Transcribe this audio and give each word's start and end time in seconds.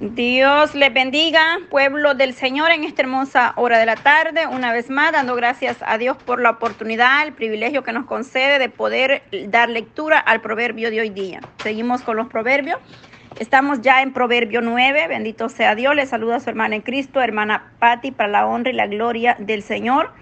Dios 0.00 0.74
les 0.74 0.94
bendiga, 0.94 1.58
pueblo 1.68 2.14
del 2.14 2.32
Señor, 2.32 2.70
en 2.70 2.84
esta 2.84 3.02
hermosa 3.02 3.52
hora 3.56 3.78
de 3.78 3.84
la 3.84 3.96
tarde. 3.96 4.46
Una 4.46 4.72
vez 4.72 4.88
más, 4.88 5.12
dando 5.12 5.34
gracias 5.34 5.76
a 5.82 5.98
Dios 5.98 6.16
por 6.16 6.40
la 6.40 6.48
oportunidad, 6.48 7.26
el 7.26 7.34
privilegio 7.34 7.82
que 7.82 7.92
nos 7.92 8.06
concede 8.06 8.58
de 8.58 8.70
poder 8.70 9.22
dar 9.48 9.68
lectura 9.68 10.18
al 10.18 10.40
proverbio 10.40 10.90
de 10.90 11.02
hoy 11.02 11.10
día. 11.10 11.42
Seguimos 11.62 12.00
con 12.00 12.16
los 12.16 12.28
proverbios. 12.28 12.80
Estamos 13.38 13.82
ya 13.82 14.00
en 14.00 14.14
Proverbio 14.14 14.62
9. 14.62 15.06
Bendito 15.06 15.50
sea 15.50 15.74
Dios. 15.74 15.94
Le 15.94 16.06
saluda 16.06 16.36
a 16.36 16.40
su 16.40 16.48
hermana 16.48 16.76
en 16.76 16.80
Cristo, 16.80 17.20
hermana 17.20 17.70
Patti, 17.78 18.10
para 18.10 18.30
la 18.30 18.46
honra 18.46 18.70
y 18.70 18.74
la 18.74 18.86
gloria 18.86 19.36
del 19.38 19.62
Señor. 19.62 20.14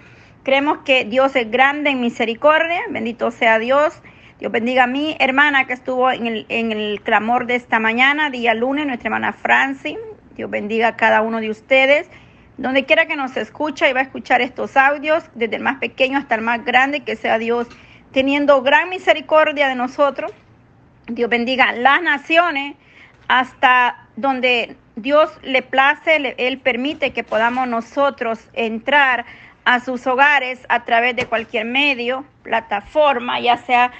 Creemos 0.43 0.79
que 0.79 1.05
Dios 1.05 1.37
es 1.37 1.49
grande 1.49 1.91
en 1.91 2.01
misericordia. 2.01 2.81
Bendito 2.89 3.31
sea 3.31 3.59
Dios. 3.59 3.93
Dios 4.39 4.53
bendiga 4.53 4.85
a 4.85 4.87
mi 4.87 5.17
hermana 5.19 5.67
que 5.67 5.73
estuvo 5.73 6.09
en 6.09 6.25
el, 6.25 7.01
clamor 7.03 7.45
de 7.45 7.55
esta 7.55 7.77
mañana, 7.77 8.29
día 8.29 8.53
lunes, 8.53 8.87
nuestra 8.87 9.07
hermana 9.07 9.33
Franci. 9.33 9.97
Dios 10.37 10.49
bendiga 10.49 10.87
a 10.87 10.95
cada 10.95 11.21
uno 11.21 11.41
de 11.41 11.49
ustedes. 11.49 12.09
Donde 12.55 12.85
quiera 12.85 13.05
que 13.05 13.17
nos 13.17 13.35
escucha 13.35 13.89
y 13.89 13.93
va 13.93 13.99
a 13.99 14.03
escuchar 14.03 14.39
estos 14.39 14.77
audios, 14.77 15.25
desde 15.35 15.57
el 15.57 15.61
más 15.61 15.79
pequeño 15.79 16.17
hasta 16.17 16.35
el 16.35 16.41
más 16.41 16.63
grande, 16.63 17.01
que 17.01 17.17
sea 17.17 17.37
Dios 17.37 17.67
teniendo 18.13 18.61
gran 18.61 18.87
misericordia 18.87 19.67
de 19.67 19.75
nosotros. 19.75 20.31
Dios 21.07 21.29
bendiga 21.29 21.73
las 21.73 22.01
naciones 22.01 22.77
hasta 23.27 24.07
donde 24.15 24.77
Dios 24.95 25.37
le 25.43 25.63
place, 25.63 26.35
Él 26.37 26.59
permite 26.59 27.11
que 27.11 27.25
podamos 27.25 27.67
nosotros 27.67 28.39
entrar 28.53 29.25
a 29.65 29.81
sus 29.81 30.07
hogares 30.07 30.65
a 30.69 30.85
través 30.85 31.17
de 31.17 31.25
cualquier 31.25 31.65
medio, 31.65 32.23
plataforma, 32.41 33.41
ya 33.41 33.57
sea 33.57 33.91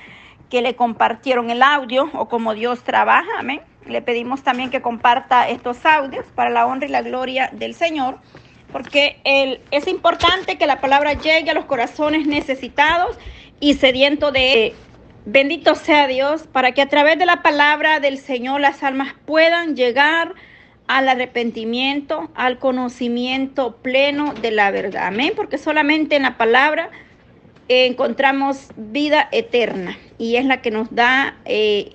que 0.49 0.61
le 0.61 0.75
compartieron 0.75 1.49
el 1.49 1.61
audio 1.61 2.09
o 2.13 2.27
como 2.27 2.53
Dios 2.53 2.83
trabaja. 2.83 3.29
Amén. 3.37 3.61
Le 3.85 4.01
pedimos 4.01 4.43
también 4.43 4.69
que 4.69 4.81
comparta 4.81 5.47
estos 5.49 5.85
audios 5.85 6.25
para 6.35 6.49
la 6.49 6.65
honra 6.65 6.87
y 6.87 6.91
la 6.91 7.01
gloria 7.01 7.49
del 7.53 7.73
Señor, 7.73 8.17
porque 8.71 9.19
el, 9.23 9.61
es 9.71 9.87
importante 9.87 10.57
que 10.57 10.67
la 10.67 10.81
palabra 10.81 11.13
llegue 11.13 11.51
a 11.51 11.53
los 11.53 11.65
corazones 11.65 12.27
necesitados 12.27 13.17
y 13.59 13.73
sedientos 13.75 14.33
de 14.33 14.75
Bendito 15.25 15.75
sea 15.75 16.07
Dios, 16.07 16.47
para 16.47 16.71
que 16.71 16.81
a 16.81 16.89
través 16.89 17.19
de 17.19 17.25
la 17.25 17.43
palabra 17.43 17.99
del 17.99 18.17
Señor 18.17 18.61
las 18.61 18.83
almas 18.83 19.13
puedan 19.25 19.75
llegar 19.75 20.33
al 20.87 21.07
arrepentimiento, 21.07 22.31
al 22.33 22.57
conocimiento 22.57 23.75
pleno 23.75 24.33
de 24.33 24.49
la 24.49 24.71
verdad. 24.71 25.07
Amén, 25.07 25.33
porque 25.35 25.59
solamente 25.59 26.15
en 26.15 26.23
la 26.23 26.37
palabra 26.37 26.89
encontramos 27.69 28.67
vida 28.75 29.29
eterna 29.31 29.97
y 30.17 30.35
es 30.35 30.45
la 30.45 30.61
que 30.61 30.71
nos 30.71 30.93
da 30.93 31.37
eh, 31.45 31.91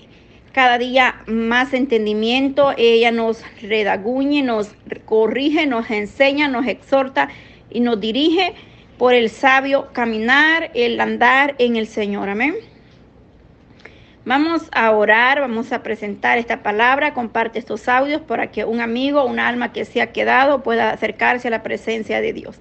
cada 0.52 0.78
día 0.78 1.16
más 1.26 1.74
entendimiento. 1.74 2.72
Ella 2.76 3.10
nos 3.10 3.42
redaguñe, 3.60 4.42
nos 4.42 4.74
corrige, 5.04 5.66
nos 5.66 5.90
enseña, 5.90 6.48
nos 6.48 6.66
exhorta 6.66 7.28
y 7.70 7.80
nos 7.80 8.00
dirige 8.00 8.54
por 8.98 9.14
el 9.14 9.28
sabio 9.28 9.88
caminar, 9.92 10.70
el 10.74 11.00
andar 11.00 11.56
en 11.58 11.76
el 11.76 11.88
Señor. 11.88 12.28
Amén. 12.28 12.54
Vamos 14.26 14.70
a 14.72 14.90
orar, 14.92 15.40
vamos 15.40 15.70
a 15.72 15.82
presentar 15.82 16.38
esta 16.38 16.62
palabra, 16.62 17.12
comparte 17.12 17.58
estos 17.58 17.88
audios 17.88 18.22
para 18.22 18.50
que 18.50 18.64
un 18.64 18.80
amigo, 18.80 19.22
un 19.26 19.38
alma 19.38 19.72
que 19.72 19.84
se 19.84 20.00
ha 20.00 20.12
quedado 20.12 20.62
pueda 20.62 20.92
acercarse 20.92 21.48
a 21.48 21.50
la 21.50 21.62
presencia 21.62 22.22
de 22.22 22.32
Dios. 22.32 22.58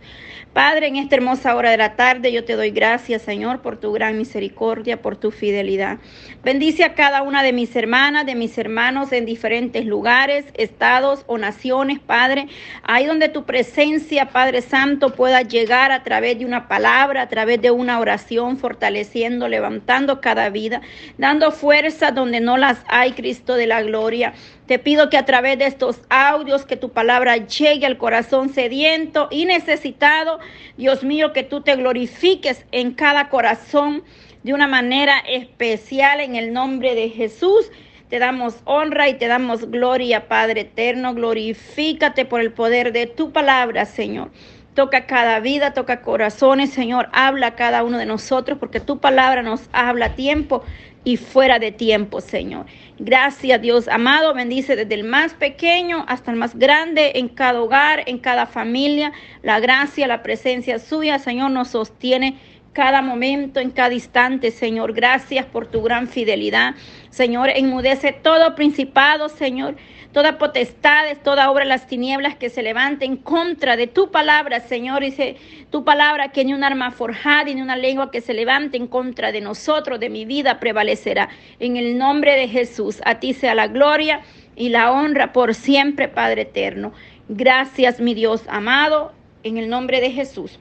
Padre, 0.54 0.86
en 0.86 0.98
esta 0.98 1.16
hermosa 1.16 1.56
hora 1.56 1.72
de 1.72 1.78
la 1.78 1.96
tarde 1.96 2.32
yo 2.32 2.46
te 2.46 2.56
doy 2.56 2.70
gracias, 2.70 3.24
Señor, 3.24 3.62
por 3.62 3.78
tu 3.78 3.92
gran 3.92 4.20
misericordia, 4.20 5.02
por 5.02 5.16
tu 5.16 5.32
fidelidad. 5.32 5.98
Bendice 6.44 6.84
a 6.84 6.94
cada 6.94 7.24
una 7.24 7.42
de 7.42 7.54
mis 7.54 7.76
hermanas, 7.76 8.28
de 8.28 8.36
mis 8.36 8.56
hermanos 8.60 9.12
en 9.14 9.26
diferentes 9.26 9.84
lugares, 9.84 10.46
estados 10.54 11.24
o 11.26 11.40
naciones, 11.40 11.98
Padre. 11.98 12.50
Ahí 12.84 13.08
donde 13.08 13.30
tu 13.30 13.46
presencia, 13.46 14.30
Padre 14.30 14.62
Santo, 14.62 15.16
pueda 15.16 15.42
llegar 15.42 15.92
a 15.92 16.04
través 16.04 16.38
de 16.38 16.46
una 16.46 16.68
palabra, 16.68 17.24
a 17.24 17.30
través 17.30 17.60
de 17.60 17.72
una 17.72 18.00
oración, 18.00 18.58
fortaleciendo, 18.58 19.48
levantando 19.48 20.22
cada 20.22 20.50
vida, 20.50 20.82
dando 21.18 21.52
fuerza 21.52 22.12
donde 22.12 22.42
no 22.42 22.58
las 22.58 22.78
hay, 22.88 23.14
Cristo 23.14 23.56
de 23.56 23.66
la 23.66 23.82
gloria. 23.82 24.34
Te 24.68 24.80
pido 24.80 25.10
que 25.10 25.18
a 25.18 25.26
través 25.26 25.60
de 25.60 25.66
estos 25.66 26.00
audios, 26.10 26.66
que 26.66 26.78
tu 26.78 26.90
palabra 26.90 27.36
llegue 27.36 27.86
al 27.86 27.98
corazón 27.98 28.50
sediento 28.50 29.28
y 29.30 29.46
necesitado. 29.46 30.40
Dios 30.78 31.04
mío, 31.04 31.34
que 31.34 31.44
tú 31.44 31.62
te 31.62 31.76
glorifiques 31.76 32.66
en 32.72 32.94
cada 32.94 33.28
corazón 33.28 34.04
de 34.44 34.54
una 34.54 34.68
manera 34.68 35.20
especial 35.28 36.22
en 36.22 36.36
el 36.36 36.54
nombre 36.54 36.96
de 36.96 37.10
Jesús. 37.10 37.72
Te 38.10 38.20
damos 38.20 38.62
honra 38.64 39.10
y 39.10 39.16
te 39.16 39.28
damos 39.28 39.70
gloria, 39.70 40.28
Padre 40.30 40.62
eterno. 40.62 41.14
Glorifícate 41.14 42.24
por 42.24 42.40
el 42.40 42.54
poder 42.54 42.94
de 42.94 43.08
tu 43.08 43.32
palabra, 43.32 43.86
Señor. 43.86 44.32
Toca 44.74 45.06
cada 45.06 45.40
vida, 45.40 45.74
toca 45.74 46.02
corazones, 46.02 46.72
Señor. 46.72 47.10
Habla 47.12 47.48
a 47.48 47.56
cada 47.56 47.84
uno 47.84 47.98
de 47.98 48.06
nosotros 48.06 48.58
porque 48.58 48.80
tu 48.80 49.00
palabra 49.00 49.44
nos 49.44 49.70
habla 49.72 50.08
a 50.08 50.16
tiempo 50.16 50.64
y 51.04 51.18
fuera 51.18 51.60
de 51.60 51.72
tiempo, 51.72 52.22
Señor. 52.22 52.66
Gracias, 52.98 53.62
Dios 53.62 53.88
amado. 53.88 54.34
Bendice 54.34 54.76
desde 54.76 54.96
el 54.96 55.04
más 55.04 55.34
pequeño 55.34 56.06
hasta 56.08 56.32
el 56.32 56.38
más 56.38 56.58
grande 56.58 57.14
en 57.16 57.28
cada 57.28 57.62
hogar, 57.62 58.04
en 58.08 58.18
cada 58.18 58.46
familia. 58.46 59.12
La 59.42 59.60
gracia, 59.60 60.08
la 60.08 60.24
presencia 60.24 60.80
suya, 60.80 61.20
Señor, 61.20 61.52
nos 61.52 61.70
sostiene 61.70 62.38
cada 62.74 63.02
momento, 63.02 63.60
en 63.60 63.70
cada 63.70 63.94
instante, 63.94 64.52
Señor. 64.52 64.94
Gracias 64.94 65.46
por 65.46 65.68
tu 65.68 65.82
gran 65.84 66.08
fidelidad. 66.08 66.74
Señor, 67.12 67.50
enmudece 67.50 68.12
todo 68.12 68.56
principado, 68.56 69.30
Señor, 69.30 69.76
toda 70.12 70.40
potestad, 70.40 71.06
toda 71.24 71.52
obra 71.52 71.64
de 71.64 71.70
las 71.70 71.86
tinieblas 71.86 72.36
que 72.36 72.50
se 72.50 72.64
levante 72.64 73.06
en 73.06 73.18
contra 73.18 73.78
de 73.78 73.86
tu 73.86 74.10
palabra, 74.10 74.60
Señor. 74.60 75.04
Dice 75.04 75.38
tu 75.70 75.84
palabra 75.86 76.30
que 76.30 76.44
ni 76.44 76.54
un 76.54 76.64
arma 76.64 76.92
forjada 76.92 77.46
ni 77.46 77.62
una 77.62 77.76
lengua 77.76 78.10
que 78.10 78.22
se 78.22 78.34
levante 78.34 78.78
en 78.78 78.88
contra 78.88 79.32
de 79.32 79.42
nosotros, 79.42 80.00
de 80.00 80.10
mi 80.10 80.26
vida, 80.26 80.60
prevalecerá. 80.60 81.30
En 81.60 81.78
el 81.78 81.98
nombre 81.98 82.36
de 82.36 82.48
Jesús, 82.48 83.02
a 83.06 83.20
ti 83.20 83.34
sea 83.34 83.54
la 83.54 83.68
gloria 83.68 84.22
y 84.56 84.70
la 84.70 84.92
honra 84.92 85.32
por 85.32 85.54
siempre, 85.54 86.08
Padre 86.08 86.44
eterno. 86.44 86.92
Gracias, 87.30 88.00
mi 88.00 88.16
Dios 88.16 88.44
amado, 88.50 89.14
en 89.44 89.58
el 89.58 89.70
nombre 89.70 90.02
de 90.02 90.12
Jesús. 90.12 90.60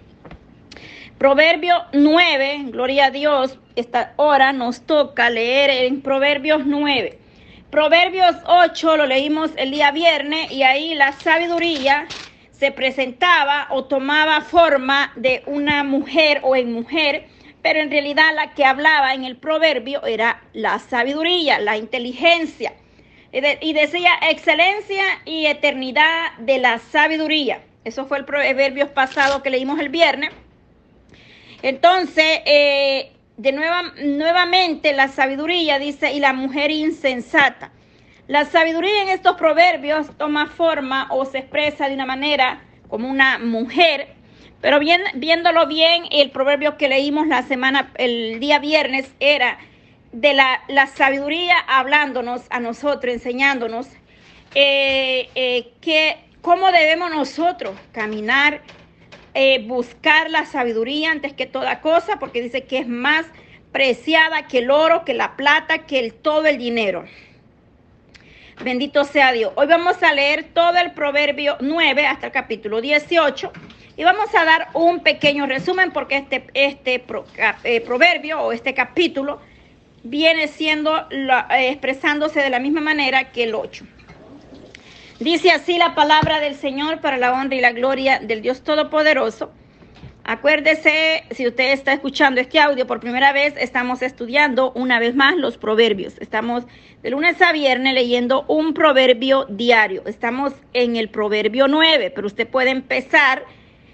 Proverbio 1.22 1.84
9, 1.93 2.62
gloria 2.72 3.05
a 3.06 3.10
Dios, 3.12 3.56
esta 3.77 4.12
hora 4.16 4.53
nos 4.53 4.81
toca 4.81 5.31
leer 5.31 5.71
en 5.71 6.03
Proverbios 6.03 6.66
9. 6.66 7.16
Proverbios 7.71 8.34
8 8.44 8.97
lo 8.97 9.06
leímos 9.06 9.53
el 9.56 9.71
día 9.71 9.93
viernes 9.93 10.50
y 10.50 10.65
ahí 10.65 10.97
la 10.97 11.12
sabiduría 11.12 12.09
se 12.50 12.72
presentaba 12.72 13.69
o 13.71 13.84
tomaba 13.84 14.41
forma 14.41 15.12
de 15.15 15.44
una 15.47 15.84
mujer 15.84 16.41
o 16.43 16.56
en 16.56 16.72
mujer, 16.72 17.27
pero 17.62 17.78
en 17.78 17.93
realidad 17.93 18.34
la 18.34 18.53
que 18.54 18.65
hablaba 18.65 19.15
en 19.15 19.22
el 19.22 19.37
proverbio 19.37 20.04
era 20.04 20.43
la 20.53 20.81
sabiduría, 20.81 21.60
la 21.60 21.77
inteligencia. 21.77 22.72
Y 23.31 23.72
decía 23.75 24.10
excelencia 24.28 25.04
y 25.25 25.47
eternidad 25.47 26.33
de 26.39 26.59
la 26.59 26.81
sabiduría. 26.81 27.62
Eso 27.84 28.06
fue 28.06 28.19
el 28.19 28.25
proverbio 28.25 28.93
pasado 28.93 29.44
que 29.44 29.50
leímos 29.50 29.78
el 29.78 29.89
viernes. 29.89 30.33
Entonces, 31.62 32.41
eh, 32.45 33.12
de 33.37 33.53
nueva, 33.53 33.93
nuevamente 34.05 34.93
la 34.93 35.09
sabiduría 35.09 35.78
dice, 35.78 36.12
y 36.12 36.21
la 36.21 36.33
mujer 36.33 36.71
insensata. 36.71 37.73
La 38.28 38.45
sabiduría 38.45 39.03
en 39.03 39.09
estos 39.09 39.37
proverbios 39.37 40.17
toma 40.17 40.47
forma 40.47 41.09
o 41.11 41.25
se 41.25 41.39
expresa 41.39 41.89
de 41.89 41.95
una 41.95 42.06
manera 42.06 42.62
como 42.89 43.09
una 43.09 43.39
mujer, 43.39 44.15
pero 44.61 44.78
bien, 44.78 45.01
viéndolo 45.15 45.67
bien, 45.67 46.05
el 46.11 46.31
proverbio 46.31 46.77
que 46.77 46.89
leímos 46.89 47.27
la 47.27 47.43
semana, 47.43 47.91
el 47.97 48.39
día 48.39 48.59
viernes, 48.59 49.12
era 49.19 49.59
de 50.12 50.34
la, 50.34 50.62
la 50.69 50.87
sabiduría 50.87 51.56
hablándonos 51.67 52.43
a 52.51 52.61
nosotros, 52.61 53.12
enseñándonos 53.12 53.89
eh, 54.55 55.31
eh, 55.34 55.72
que 55.81 56.19
cómo 56.42 56.71
debemos 56.71 57.10
nosotros 57.10 57.75
caminar 57.92 58.60
eh, 59.34 59.65
buscar 59.67 60.31
la 60.31 60.47
sabiduría 60.47 61.11
antes 61.11 61.33
que 61.33 61.47
toda 61.47 61.81
cosa, 61.81 62.19
porque 62.19 62.43
dice 62.43 62.65
que 62.65 62.79
es 62.79 62.89
más 62.89 63.27
preciada 63.73 64.47
que 64.47 64.59
el 64.59 64.71
oro, 64.71 65.05
que 65.05 65.15
la 65.15 65.37
plata, 65.37 65.87
que 65.87 65.99
el, 65.99 66.15
todo 66.15 66.47
el 66.47 66.59
dinero. 66.59 67.05
Bendito 68.63 69.05
sea 69.05 69.33
Dios. 69.33 69.53
Hoy 69.57 69.67
vamos 69.67 70.03
a 70.03 70.13
leer 70.13 70.45
todo 70.53 70.77
el 70.77 70.93
proverbio 70.93 71.57
9 71.61 72.07
hasta 72.07 72.27
el 72.27 72.33
capítulo 72.33 72.81
18 72.81 73.51
y 73.97 74.05
vamos 74.05 74.34
a 74.34 74.45
dar 74.45 74.69
un 74.75 75.01
pequeño 75.01 75.47
resumen 75.47 75.91
porque 75.91 76.17
este, 76.19 76.47
este 76.55 77.05
eh, 77.65 77.81
proverbio 77.81 78.41
o 78.41 78.53
este 78.53 78.75
capítulo 78.75 79.41
viene 80.05 80.49
siendo 80.49 81.09
eh, 81.11 81.71
expresándose 81.71 82.41
de 82.41 82.51
la 82.51 82.59
misma 82.59 82.81
manera 82.81 83.33
que 83.33 83.45
el 83.45 83.55
8. 83.55 83.84
Dice 85.22 85.53
así 85.53 85.78
la 85.78 85.95
palabra 85.95 86.41
del 86.41 86.57
Señor 86.57 87.01
para 87.01 87.16
la 87.16 87.33
honra 87.33 87.54
y 87.54 87.60
la 87.60 87.71
gloria 87.71 88.19
del 88.19 88.42
Dios 88.42 88.63
Todopoderoso. 88.65 89.53
Acuérdese, 90.24 91.22
si 91.30 91.47
usted 91.47 91.71
está 91.71 91.92
escuchando 91.92 92.41
este 92.41 92.59
audio 92.59 92.89
por 92.89 92.98
primera 92.98 93.33
vez, 93.33 93.54
estamos 93.57 94.03
estudiando 94.03 94.72
una 94.72 94.98
vez 94.98 95.15
más 95.15 95.36
los 95.36 95.59
proverbios. 95.59 96.15
Estamos 96.19 96.65
de 97.04 97.10
lunes 97.10 97.41
a 97.41 97.53
viernes 97.53 97.95
leyendo 97.95 98.45
un 98.48 98.74
proverbio 98.74 99.47
diario. 99.48 100.03
Estamos 100.07 100.54
en 100.72 100.97
el 100.97 101.09
proverbio 101.09 101.69
9, 101.69 102.10
pero 102.10 102.27
usted 102.27 102.48
puede 102.48 102.71
empezar 102.71 103.45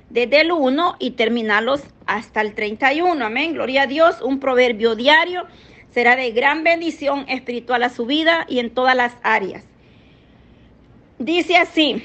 desde 0.09 0.41
el 0.41 0.51
1 0.51 0.97
y 0.99 1.11
terminarlos 1.11 1.83
hasta 2.07 2.41
el 2.41 2.55
31. 2.55 3.23
Amén. 3.23 3.53
Gloria 3.53 3.83
a 3.83 3.87
Dios. 3.87 4.23
Un 4.23 4.41
proverbio 4.41 4.95
diario 4.95 5.45
será 5.91 6.17
de 6.17 6.31
gran 6.31 6.65
bendición 6.65 7.27
espiritual 7.29 7.83
a 7.83 7.91
su 7.91 8.07
vida 8.07 8.47
y 8.49 8.61
en 8.61 8.71
todas 8.71 8.97
las 8.97 9.15
áreas. 9.23 9.69
Dice 11.19 11.57
así. 11.57 12.05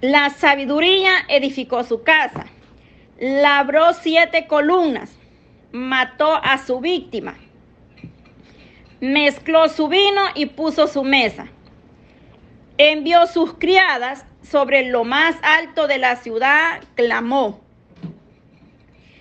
La 0.00 0.30
sabiduría 0.30 1.12
edificó 1.28 1.84
su 1.84 2.02
casa, 2.02 2.46
labró 3.18 3.92
siete 3.94 4.48
columnas, 4.48 5.12
mató 5.70 6.34
a 6.34 6.58
su 6.58 6.80
víctima, 6.80 7.36
mezcló 9.00 9.68
su 9.68 9.86
vino 9.86 10.20
y 10.34 10.46
puso 10.46 10.88
su 10.88 11.04
mesa. 11.04 11.46
Envió 12.76 13.26
sus 13.28 13.54
criadas 13.54 14.24
sobre 14.42 14.88
lo 14.88 15.04
más 15.04 15.36
alto 15.42 15.86
de 15.86 15.98
la 15.98 16.16
ciudad, 16.16 16.82
clamó. 16.96 17.60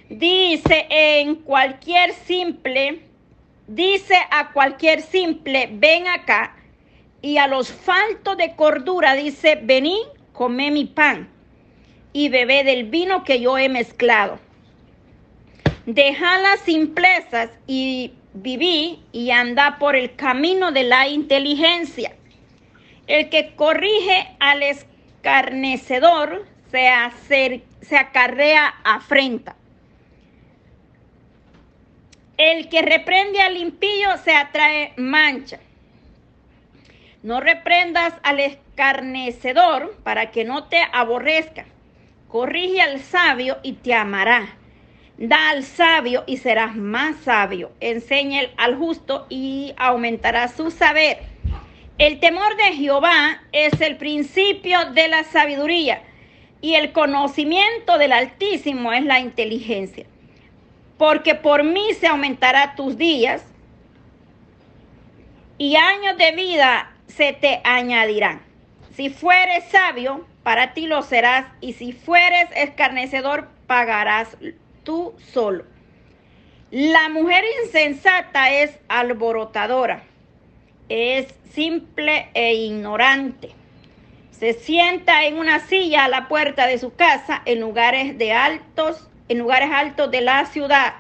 Dice 0.10 0.88
en 0.90 1.36
cualquier 1.36 2.14
simple, 2.14 3.02
dice 3.68 4.18
a 4.32 4.52
cualquier 4.54 5.02
simple, 5.02 5.70
ven 5.72 6.08
acá. 6.08 6.57
Y 7.22 7.38
a 7.38 7.48
los 7.48 7.72
faltos 7.72 8.38
de 8.38 8.56
cordura 8.56 9.16
dice, 9.16 9.60
vení 9.62 10.00
comé 10.34 10.72
mi 10.72 10.86
pan 10.86 11.30
y 12.14 12.30
bebé 12.30 12.64
del 12.64 12.86
vino 12.86 13.24
que 13.24 13.40
yo 13.40 13.58
he 13.58 13.70
mezclado. 13.70 14.40
Deja 15.86 16.38
las 16.40 16.60
simplezas 16.62 17.50
y 17.66 18.14
viví 18.34 19.04
y 19.12 19.32
anda 19.32 19.78
por 19.80 19.96
el 19.96 20.16
camino 20.16 20.72
de 20.72 20.84
la 20.84 21.08
inteligencia. 21.08 22.14
El 23.08 23.30
que 23.30 23.56
corrige 23.56 24.36
al 24.40 24.64
escarnecedor 24.64 26.46
se, 26.72 27.64
se 27.82 27.98
acarrea 27.98 28.68
afrenta. 28.84 29.56
El 32.38 32.70
que 32.70 32.82
reprende 32.82 33.42
al 33.42 33.58
impío 33.58 34.10
se 34.24 34.36
atrae 34.36 34.94
mancha. 34.98 35.60
No 37.28 37.42
reprendas 37.42 38.14
al 38.24 38.40
escarnecedor 38.40 39.98
para 40.02 40.32
que 40.32 40.46
no 40.46 40.64
te 40.70 40.82
aborrezca. 40.94 41.66
Corrige 42.30 42.80
al 42.80 43.02
sabio 43.02 43.58
y 43.64 43.74
te 43.74 43.94
amará. 43.94 44.56
Da 45.18 45.50
al 45.50 45.64
sabio 45.64 46.24
y 46.26 46.38
serás 46.38 46.78
más 46.78 47.18
sabio. 47.26 47.74
Enseña 47.82 48.44
al 48.56 48.78
justo 48.78 49.26
y 49.28 49.74
aumentará 49.76 50.48
su 50.48 50.72
saber. 50.72 51.18
El 51.98 52.22
temor 52.22 52.56
de 52.56 52.72
Jehová 52.78 53.42
es 53.52 53.82
el 53.82 53.98
principio 53.98 54.92
de 54.92 55.10
la 55.10 55.26
sabiduría 55.26 56.04
y 56.62 56.76
el 56.76 56.94
conocimiento 56.94 57.98
del 57.98 58.14
Altísimo 58.14 58.94
es 58.94 59.04
la 59.04 59.20
inteligencia. 59.20 60.06
Porque 60.98 61.36
por 61.36 61.66
mí 61.66 61.92
se 62.00 62.08
aumentará 62.08 62.76
tus 62.78 62.98
días 62.98 63.44
y 65.58 65.76
años 65.76 66.18
de 66.18 66.32
vida 66.32 66.94
se 67.08 67.34
te 67.34 67.62
añadirán. 67.64 68.42
Si 68.96 69.10
fueres 69.10 69.64
sabio, 69.66 70.26
para 70.44 70.74
ti 70.74 70.88
lo 70.88 71.02
serás, 71.02 71.46
y 71.62 71.74
si 71.74 71.94
fueres 71.94 72.50
escarnecedor, 72.56 73.50
pagarás 73.68 74.38
tú 74.84 75.14
solo. 75.34 75.66
La 76.72 77.10
mujer 77.10 77.44
insensata 77.64 78.52
es 78.52 78.78
alborotadora, 78.88 80.04
es 80.90 81.34
simple 81.52 82.30
e 82.34 82.56
ignorante. 82.56 83.52
Se 84.32 84.54
sienta 84.54 85.26
en 85.26 85.38
una 85.38 85.60
silla 85.60 86.06
a 86.06 86.10
la 86.10 86.28
puerta 86.28 86.68
de 86.68 86.78
su 86.78 86.94
casa 86.96 87.42
en 87.46 87.60
lugares 87.60 88.18
de 88.18 88.34
altos, 88.34 89.10
en 89.30 89.40
lugares 89.40 89.70
altos 89.72 90.12
de 90.12 90.22
la 90.22 90.46
ciudad, 90.46 90.94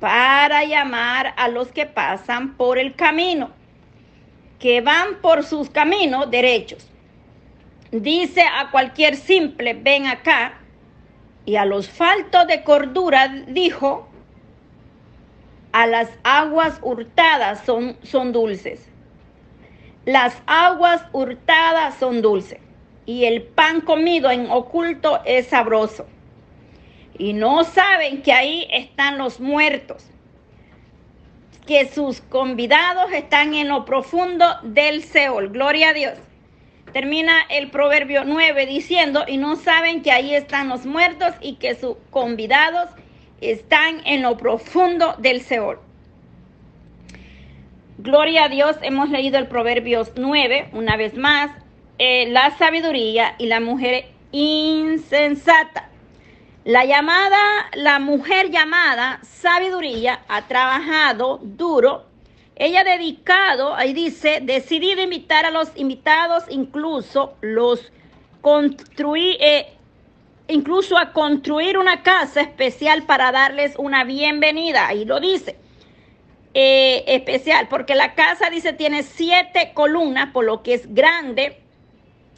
para 0.00 0.64
llamar 0.64 1.34
a 1.36 1.48
los 1.48 1.68
que 1.68 1.86
pasan 1.86 2.56
por 2.56 2.78
el 2.78 2.94
camino 2.94 3.50
que 4.58 4.80
van 4.80 5.20
por 5.20 5.44
sus 5.44 5.70
caminos 5.70 6.30
derechos. 6.30 6.86
Dice 7.90 8.42
a 8.42 8.70
cualquier 8.70 9.16
simple, 9.16 9.74
ven 9.74 10.06
acá, 10.06 10.58
y 11.46 11.56
a 11.56 11.64
los 11.64 11.88
faltos 11.88 12.46
de 12.46 12.64
cordura 12.64 13.28
dijo, 13.48 14.08
a 15.72 15.86
las 15.86 16.08
aguas 16.22 16.78
hurtadas 16.82 17.64
son, 17.64 17.96
son 18.02 18.32
dulces. 18.32 18.88
Las 20.04 20.40
aguas 20.46 21.04
hurtadas 21.12 21.96
son 21.98 22.22
dulces, 22.22 22.60
y 23.06 23.24
el 23.24 23.42
pan 23.42 23.80
comido 23.80 24.30
en 24.30 24.50
oculto 24.50 25.20
es 25.24 25.48
sabroso. 25.48 26.06
Y 27.16 27.32
no 27.32 27.64
saben 27.64 28.22
que 28.22 28.32
ahí 28.32 28.66
están 28.70 29.18
los 29.18 29.38
muertos 29.40 30.08
que 31.66 31.88
sus 31.88 32.20
convidados 32.20 33.12
están 33.12 33.54
en 33.54 33.68
lo 33.68 33.84
profundo 33.84 34.46
del 34.62 35.02
Seol. 35.02 35.48
Gloria 35.50 35.90
a 35.90 35.92
Dios. 35.92 36.14
Termina 36.92 37.42
el 37.48 37.70
proverbio 37.70 38.24
9 38.24 38.66
diciendo, 38.66 39.24
y 39.26 39.36
no 39.36 39.56
saben 39.56 40.02
que 40.02 40.12
ahí 40.12 40.34
están 40.34 40.68
los 40.68 40.86
muertos 40.86 41.34
y 41.40 41.56
que 41.56 41.74
sus 41.74 41.96
convidados 42.10 42.88
están 43.40 44.00
en 44.04 44.22
lo 44.22 44.36
profundo 44.36 45.14
del 45.18 45.40
Seol. 45.40 45.80
Gloria 47.98 48.44
a 48.44 48.48
Dios, 48.48 48.76
hemos 48.82 49.08
leído 49.08 49.38
el 49.38 49.46
Proverbios 49.46 50.12
9, 50.16 50.68
una 50.72 50.96
vez 50.96 51.16
más, 51.16 51.50
eh, 51.98 52.26
la 52.28 52.50
sabiduría 52.58 53.34
y 53.38 53.46
la 53.46 53.60
mujer 53.60 54.06
insensata. 54.32 55.88
La 56.64 56.86
llamada, 56.86 57.68
la 57.74 57.98
mujer 57.98 58.50
llamada 58.50 59.20
sabiduría 59.22 60.24
ha 60.28 60.48
trabajado 60.48 61.38
duro. 61.42 62.06
Ella 62.56 62.80
ha 62.80 62.84
dedicado, 62.84 63.74
ahí 63.74 63.92
dice, 63.92 64.40
decidido 64.42 65.02
invitar 65.02 65.44
a 65.44 65.50
los 65.50 65.68
invitados, 65.74 66.44
incluso 66.48 67.34
los 67.42 67.92
construir, 68.40 69.36
eh, 69.40 69.74
incluso 70.48 70.96
a 70.96 71.12
construir 71.12 71.76
una 71.76 72.02
casa 72.02 72.40
especial 72.40 73.02
para 73.02 73.30
darles 73.30 73.74
una 73.76 74.04
bienvenida. 74.04 74.88
Ahí 74.88 75.04
lo 75.04 75.20
dice. 75.20 75.56
Eh, 76.54 77.04
especial, 77.08 77.68
porque 77.68 77.94
la 77.94 78.14
casa 78.14 78.48
dice 78.48 78.72
tiene 78.72 79.02
siete 79.02 79.72
columnas, 79.74 80.30
por 80.32 80.46
lo 80.46 80.62
que 80.62 80.72
es 80.72 80.94
grande, 80.94 81.60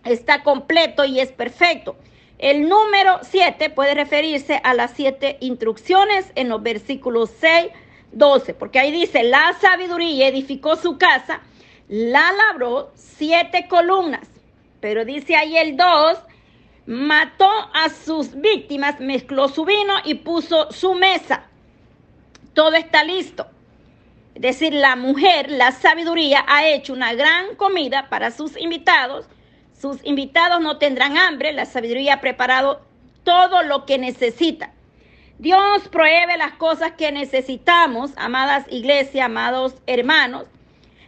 está 0.05 0.43
completo 0.43 1.05
y 1.05 1.21
es 1.21 1.31
perfecto. 1.31 1.97
El 2.39 2.69
número 2.69 3.21
7 3.23 3.71
puede 3.71 3.95
referirse 3.95 4.61
a 4.63 4.75
las 4.75 4.91
siete 4.91 5.39
instrucciones 5.41 6.31
en 6.35 6.51
los 6.51 6.63
versículos 6.63 7.31
6, 7.41 7.69
12, 8.13 8.55
porque 8.55 8.79
ahí 8.79 8.93
dice, 8.93 9.23
la 9.23 9.55
sabiduría 9.55 10.29
edificó 10.29 10.77
su 10.77 10.99
casa, 10.99 11.41
la 11.89 12.33
labró 12.33 12.93
siete 12.95 13.67
columnas, 13.69 14.29
pero 14.81 15.05
dice 15.05 15.35
ahí 15.35 15.57
el 15.57 15.77
2, 15.77 16.19
mató 16.87 17.49
a 17.73 17.89
sus 17.89 18.35
víctimas, 18.35 19.01
mezcló 19.01 19.49
su 19.49 19.65
vino 19.65 19.95
y 20.05 20.15
puso 20.15 20.71
su 20.71 20.95
mesa. 20.95 21.47
Todo 22.53 22.75
está 22.75 23.03
listo. 23.03 23.47
Es 24.35 24.43
decir, 24.43 24.75
la 24.75 24.97
mujer, 24.97 25.51
la 25.51 25.73
sabiduría, 25.73 26.45
ha 26.47 26.69
hecho 26.69 26.93
una 26.93 27.15
gran 27.15 27.57
comida 27.57 28.09
para 28.11 28.31
sus 28.31 28.59
invitados 28.61 29.27
sus 29.81 29.99
invitados 30.05 30.61
no 30.61 30.79
tendrán 30.79 31.19
hambre, 31.19 31.53
la 31.53 31.67
sabiduría 31.67 32.15
ha 32.15 32.21
preparado 32.21 32.81
todo 33.25 33.63
lo 33.63 33.85
que 33.85 33.99
necesita. 33.99 34.73
Dios 35.39 35.89
prohíbe 35.91 36.39
las 36.39 36.53
cosas 36.53 36.93
que 36.93 37.13
necesitamos, 37.13 38.13
amadas 38.17 38.65
iglesias, 38.71 39.27
amados 39.27 39.75
hermanos. 39.87 40.47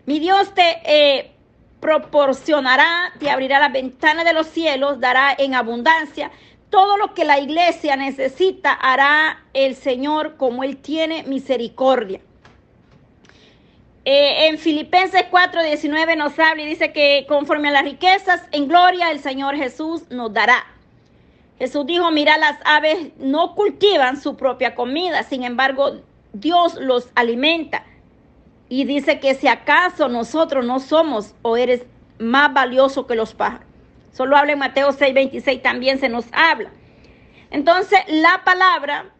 Mi 0.04 0.18
Dios 0.18 0.52
te 0.54 0.80
eh, 0.84 1.32
proporcionará, 1.80 3.12
te 3.18 3.30
abrirá 3.30 3.58
las 3.58 3.72
ventanas 3.72 4.26
de 4.26 4.34
los 4.34 4.46
cielos, 4.48 5.00
dará 5.00 5.34
en 5.38 5.54
abundancia. 5.54 6.30
Todo 6.68 6.98
lo 6.98 7.14
que 7.14 7.25
la 7.25 7.38
iglesia 7.38 7.96
necesita 7.96 8.72
hará 8.72 9.44
el 9.54 9.75
Señor 9.75 10.37
como 10.37 10.62
Él 10.62 10.76
tiene 10.76 11.22
misericordia. 11.22 12.20
Eh, 14.11 14.49
en 14.49 14.57
Filipenses 14.57 15.27
4:19 15.31 16.17
nos 16.17 16.38
habla 16.38 16.62
y 16.62 16.67
dice 16.67 16.95
que 16.95 17.27
conforme 17.29 17.69
a 17.69 17.73
las 17.73 17.85
riquezas 17.85 18.41
en 18.53 18.67
gloria 18.67 19.11
el 19.11 19.21
Señor 19.21 19.55
Jesús 19.55 20.09
nos 20.09 20.33
dará. 20.33 20.65
Jesús 21.59 21.85
dijo, 21.85 22.11
mira, 22.11 22.38
las 22.38 22.59
aves 22.65 23.11
no 23.19 23.55
cultivan 23.55 24.19
su 24.19 24.35
propia 24.35 24.75
comida, 24.75 25.25
sin 25.25 25.43
embargo, 25.43 26.00
Dios 26.33 26.77
los 26.77 27.11
alimenta. 27.17 27.85
Y 28.71 28.87
dice 28.87 29.21
que 29.21 29.35
si 29.35 29.47
acaso 29.47 30.09
nosotros 30.09 30.65
no 30.65 30.81
somos 30.81 31.35
o 31.43 31.59
eres 31.59 31.85
más 32.19 32.55
valioso 32.55 33.07
que 33.07 33.15
los 33.15 33.35
pájaros. 33.35 33.67
Solo 34.15 34.38
habla 34.38 34.53
en 34.53 34.59
Mateo 34.59 34.91
6:26, 34.91 35.61
también 35.61 36.00
se 36.00 36.09
nos 36.09 36.25
habla. 36.33 36.71
Entonces, 37.50 38.00
la 38.09 38.41
palabra 38.43 39.12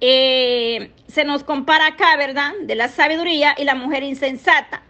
eh, 0.00 0.92
se 1.08 1.24
nos 1.24 1.44
compara 1.44 1.88
acá, 1.88 2.16
¿verdad? 2.16 2.52
De 2.62 2.74
la 2.74 2.88
sabiduría 2.88 3.54
y 3.58 3.64
la 3.64 3.74
mujer 3.74 4.02
insensata. 4.02 4.82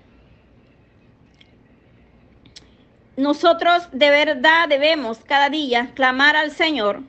Nosotros 3.16 3.88
de 3.92 4.10
verdad 4.10 4.68
debemos 4.68 5.18
cada 5.18 5.50
día 5.50 5.90
clamar 5.94 6.36
al 6.36 6.52
Señor 6.52 7.02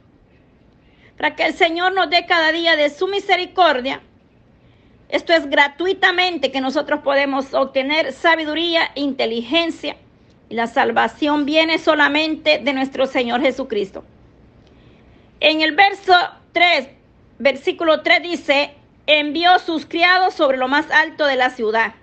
para 1.18 1.36
que 1.36 1.46
el 1.46 1.54
Señor 1.54 1.94
nos 1.94 2.10
dé 2.10 2.26
cada 2.26 2.52
día 2.52 2.76
de 2.76 2.90
su 2.90 3.08
misericordia. 3.08 4.02
Esto 5.08 5.34
es 5.34 5.50
gratuitamente 5.50 6.52
que 6.52 6.62
nosotros 6.62 7.02
podemos 7.02 7.54
obtener 7.54 8.12
sabiduría, 8.14 8.92
inteligencia 8.96 9.98
y 10.50 10.56
la 10.56 10.68
salvación 10.68 11.46
viene 11.46 11.78
solamente 11.78 12.60
de 12.60 12.74
nuestro 12.74 13.06
Señor 13.06 13.42
Jesucristo. 13.42 14.04
En 15.40 15.62
el 15.62 15.74
verso 15.76 16.14
3, 16.54 16.88
versículo 17.42 18.02
3 18.02 18.24
dice, 18.24 18.74
envió 19.08 19.58
sus 19.60 19.86
criados 19.86 20.34
sobre 20.34 20.58
lo 20.58 20.68
más 20.68 20.90
alto 20.92 21.26
de 21.26 21.36
la 21.36 21.50
ciudad. 21.50 21.96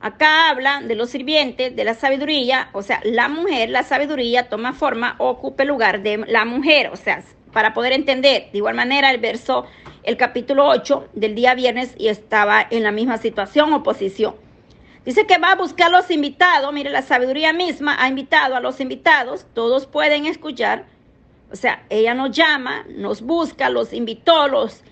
Acá 0.00 0.50
habla 0.50 0.82
de 0.82 0.94
los 0.94 1.10
sirvientes, 1.10 1.74
de 1.74 1.84
la 1.84 1.94
sabiduría, 1.94 2.68
o 2.72 2.82
sea, 2.82 3.00
la 3.02 3.28
mujer, 3.28 3.70
la 3.70 3.82
sabiduría 3.82 4.48
toma 4.48 4.72
forma, 4.72 5.16
ocupa 5.18 5.62
el 5.62 5.68
lugar 5.68 6.02
de 6.02 6.18
la 6.28 6.44
mujer, 6.44 6.90
o 6.92 6.96
sea, 6.96 7.22
para 7.52 7.72
poder 7.74 7.92
entender, 7.92 8.50
de 8.52 8.58
igual 8.58 8.74
manera 8.74 9.10
el 9.10 9.18
verso, 9.18 9.66
el 10.02 10.16
capítulo 10.16 10.68
8 10.68 11.08
del 11.14 11.34
día 11.34 11.54
viernes 11.54 11.94
y 11.98 12.08
estaba 12.08 12.64
en 12.70 12.82
la 12.82 12.92
misma 12.92 13.18
situación 13.18 13.72
o. 13.72 14.36
Dice 15.04 15.26
que 15.26 15.38
va 15.38 15.52
a 15.52 15.56
buscar 15.56 15.86
a 15.86 15.90
los 16.00 16.10
invitados, 16.10 16.72
mire, 16.72 16.90
la 16.90 17.02
sabiduría 17.02 17.52
misma 17.52 17.96
ha 17.98 18.08
invitado 18.08 18.54
a 18.54 18.60
los 18.60 18.80
invitados, 18.80 19.46
todos 19.54 19.86
pueden 19.86 20.26
escuchar, 20.26 20.84
o 21.50 21.56
sea, 21.56 21.84
ella 21.90 22.14
nos 22.14 22.32
llama, 22.32 22.84
nos 22.88 23.22
busca, 23.22 23.70
los 23.70 23.92
invitó, 23.92 24.48
los, 24.48 24.82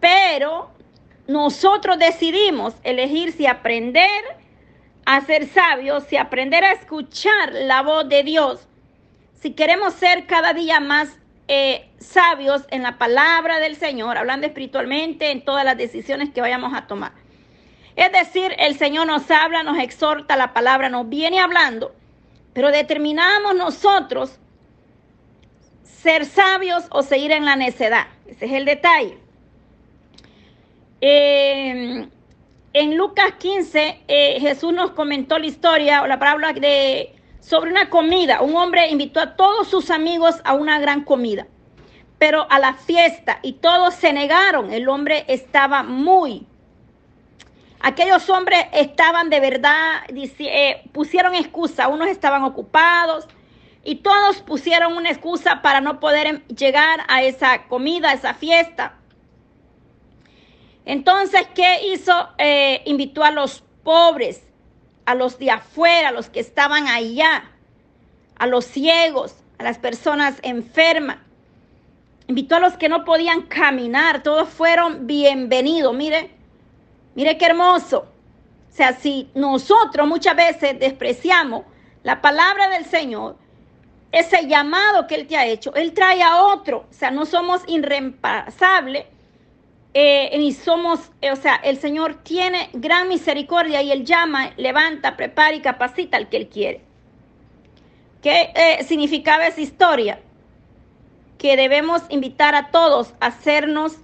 pero 0.00 0.70
nosotros 1.28 1.98
decidimos 1.98 2.74
elegir 2.82 3.32
si 3.32 3.46
aprender 3.46 4.24
a 5.06 5.20
ser 5.20 5.46
sabios, 5.46 6.04
si 6.04 6.16
aprender 6.16 6.64
a 6.64 6.72
escuchar 6.72 7.52
la 7.52 7.82
voz 7.82 8.08
de 8.08 8.22
Dios, 8.24 8.66
si 9.34 9.52
queremos 9.52 9.94
ser 9.94 10.26
cada 10.26 10.52
día 10.52 10.80
más 10.80 11.16
eh, 11.46 11.88
sabios 11.98 12.62
en 12.70 12.82
la 12.82 12.98
palabra 12.98 13.60
del 13.60 13.76
Señor, 13.76 14.18
hablando 14.18 14.46
espiritualmente 14.46 15.30
en 15.30 15.44
todas 15.44 15.64
las 15.64 15.76
decisiones 15.76 16.30
que 16.30 16.40
vayamos 16.40 16.74
a 16.74 16.86
tomar. 16.86 17.12
Es 17.96 18.12
decir, 18.12 18.54
el 18.58 18.76
Señor 18.76 19.06
nos 19.06 19.30
habla, 19.30 19.62
nos 19.62 19.78
exhorta, 19.78 20.36
la 20.36 20.52
palabra 20.52 20.88
nos 20.88 21.08
viene 21.08 21.40
hablando, 21.40 21.94
pero 22.52 22.70
determinamos 22.70 23.54
nosotros 23.54 24.39
ser 26.02 26.24
sabios 26.24 26.84
o 26.90 27.02
seguir 27.02 27.32
en 27.32 27.44
la 27.44 27.56
necedad. 27.56 28.06
Ese 28.26 28.46
es 28.46 28.52
el 28.52 28.64
detalle. 28.64 29.18
Eh, 31.00 32.08
en 32.72 32.96
Lucas 32.96 33.32
15, 33.38 34.00
eh, 34.08 34.38
Jesús 34.40 34.72
nos 34.72 34.92
comentó 34.92 35.38
la 35.38 35.46
historia 35.46 36.02
o 36.02 36.06
la 36.06 36.18
palabra 36.18 36.52
de, 36.52 37.14
sobre 37.40 37.70
una 37.70 37.90
comida. 37.90 38.40
Un 38.40 38.56
hombre 38.56 38.88
invitó 38.88 39.20
a 39.20 39.36
todos 39.36 39.68
sus 39.68 39.90
amigos 39.90 40.36
a 40.44 40.54
una 40.54 40.78
gran 40.78 41.04
comida, 41.04 41.46
pero 42.18 42.46
a 42.50 42.58
la 42.58 42.74
fiesta 42.74 43.38
y 43.42 43.54
todos 43.54 43.94
se 43.94 44.12
negaron. 44.12 44.72
El 44.72 44.88
hombre 44.88 45.24
estaba 45.28 45.82
muy... 45.82 46.46
Aquellos 47.82 48.28
hombres 48.28 48.66
estaban 48.74 49.30
de 49.30 49.40
verdad, 49.40 50.02
eh, 50.10 50.82
pusieron 50.92 51.34
excusa, 51.34 51.88
unos 51.88 52.08
estaban 52.08 52.44
ocupados, 52.44 53.26
y 53.82 53.96
todos 53.96 54.42
pusieron 54.42 54.94
una 54.94 55.10
excusa 55.10 55.62
para 55.62 55.80
no 55.80 56.00
poder 56.00 56.46
llegar 56.48 57.00
a 57.08 57.22
esa 57.22 57.66
comida, 57.66 58.10
a 58.10 58.14
esa 58.14 58.34
fiesta. 58.34 58.94
Entonces, 60.84 61.46
¿qué 61.54 61.92
hizo? 61.92 62.28
Eh, 62.38 62.82
invitó 62.84 63.24
a 63.24 63.30
los 63.30 63.62
pobres, 63.82 64.42
a 65.06 65.14
los 65.14 65.38
de 65.38 65.50
afuera, 65.50 66.08
a 66.08 66.12
los 66.12 66.28
que 66.28 66.40
estaban 66.40 66.88
allá, 66.88 67.50
a 68.36 68.46
los 68.46 68.64
ciegos, 68.64 69.36
a 69.58 69.64
las 69.64 69.78
personas 69.78 70.38
enfermas. 70.42 71.18
Invitó 72.26 72.56
a 72.56 72.60
los 72.60 72.74
que 72.74 72.88
no 72.88 73.04
podían 73.04 73.42
caminar, 73.42 74.22
todos 74.22 74.48
fueron 74.48 75.06
bienvenidos. 75.06 75.94
Mire, 75.94 76.30
mire 77.14 77.38
qué 77.38 77.46
hermoso. 77.46 78.06
O 78.70 78.72
sea, 78.72 78.92
si 78.92 79.30
nosotros 79.34 80.06
muchas 80.06 80.36
veces 80.36 80.78
despreciamos 80.78 81.64
la 82.02 82.20
palabra 82.20 82.68
del 82.68 82.84
Señor, 82.84 83.36
ese 84.12 84.46
llamado 84.46 85.06
que 85.06 85.14
Él 85.14 85.26
te 85.26 85.36
ha 85.36 85.46
hecho, 85.46 85.74
Él 85.74 85.92
trae 85.92 86.22
a 86.22 86.44
otro. 86.44 86.86
O 86.90 86.92
sea, 86.92 87.10
no 87.10 87.26
somos 87.26 87.62
irreemplazables, 87.66 89.06
eh, 89.94 90.36
ni 90.38 90.52
somos, 90.52 91.10
eh, 91.20 91.32
o 91.32 91.36
sea, 91.36 91.56
el 91.56 91.78
Señor 91.78 92.14
tiene 92.22 92.70
gran 92.72 93.08
misericordia 93.08 93.82
y 93.82 93.92
Él 93.92 94.04
llama, 94.04 94.52
levanta, 94.56 95.16
prepara 95.16 95.54
y 95.54 95.60
capacita 95.60 96.16
al 96.16 96.28
que 96.28 96.36
Él 96.36 96.48
quiere. 96.48 96.80
¿Qué 98.22 98.52
eh, 98.54 98.84
significaba 98.84 99.46
esa 99.46 99.60
historia? 99.60 100.20
Que 101.38 101.56
debemos 101.56 102.02
invitar 102.10 102.54
a 102.54 102.70
todos 102.70 103.14
a 103.20 103.26
hacernos, 103.26 103.96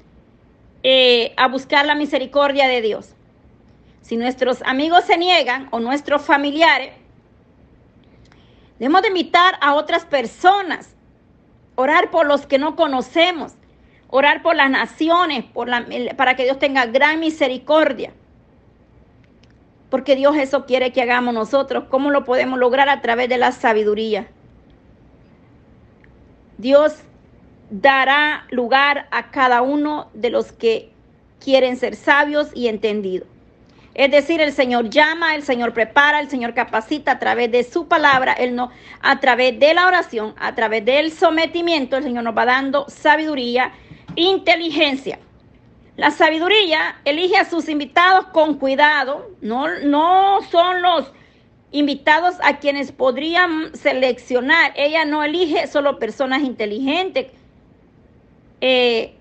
a 1.37 1.49
buscar 1.49 1.85
la 1.85 1.97
misericordia 1.97 2.69
de 2.69 2.81
Dios. 2.81 3.17
Si 4.03 4.17
nuestros 4.17 4.63
amigos 4.63 5.05
se 5.05 5.19
niegan 5.19 5.67
o 5.73 5.81
nuestros 5.81 6.23
familiares, 6.23 6.93
Debemos 8.78 9.02
de 9.02 9.09
invitar 9.09 9.56
a 9.61 9.75
otras 9.75 10.04
personas, 10.04 10.95
orar 11.76 12.11
por 12.11 12.26
los 12.26 12.47
que 12.47 12.59
no 12.59 12.76
conocemos, 12.76 13.54
orar 14.09 14.42
por 14.42 14.54
las 14.54 14.71
naciones, 14.71 15.45
para 16.16 16.37
que 16.37 16.45
Dios 16.45 16.59
tenga 16.59 16.87
gran 16.87 17.21
misericordia. 17.21 18.12
Porque 19.88 20.16
Dios 20.16 20.37
eso 20.37 20.66
quiere 20.66 20.92
que 20.92 21.02
hagamos 21.02 21.33
nosotros. 21.33 21.85
¿Cómo 21.88 22.11
lo 22.11 22.25
podemos 22.25 22.59
lograr? 22.59 22.88
A 22.88 23.00
través 23.00 23.28
de 23.28 23.38
la 23.38 23.52
sabiduría. 23.52 24.28
Dios 26.59 26.97
dará 27.71 28.47
lugar 28.50 29.06
a 29.11 29.30
cada 29.30 29.62
uno 29.62 30.11
de 30.12 30.30
los 30.30 30.52
que 30.52 30.90
quieren 31.38 31.76
ser 31.76 31.95
sabios 31.95 32.50
y 32.54 32.68
entendidos. 32.68 33.28
Es 33.97 34.11
decir, 34.11 34.43
el 34.43 34.53
Señor 34.53 34.91
llama, 34.91 35.35
el 35.35 35.43
Señor 35.43 35.73
prepara, 35.73 36.21
el 36.21 36.29
Señor 36.29 36.53
capacita 36.53 37.12
a 37.12 37.19
través 37.19 37.50
de 37.50 37.65
su 37.65 37.88
palabra, 37.88 38.35
él 38.35 38.55
no, 38.55 38.71
a 39.00 39.21
través 39.21 39.59
de 39.59 39.73
la 39.73 39.87
oración, 39.87 40.35
a 40.38 40.55
través 40.55 40.85
del 40.85 41.11
sometimiento, 41.11 41.97
el 41.97 42.05
Señor 42.05 42.23
nos 42.23 42.37
va 42.37 42.45
dando 42.45 42.85
sabiduría, 42.91 43.73
inteligencia. 44.15 45.19
La 45.97 46.11
sabiduría 46.11 46.97
elige 47.07 47.38
a 47.38 47.47
sus 47.47 47.71
invitados 47.71 48.26
con 48.26 48.59
cuidado, 48.59 49.31
no, 49.41 49.79
no 49.79 50.43
son 50.50 50.83
los 50.83 51.11
invitados 51.73 52.35
a 52.43 52.59
quienes 52.59 52.93
podrían 52.93 53.75
seleccionar. 53.75 54.75
Ella 54.76 55.07
no 55.07 55.25
elige 55.25 55.69
solo 55.69 55.99
personas 55.99 56.43
inteligentes. 56.43 57.29
Eh, 58.61 59.15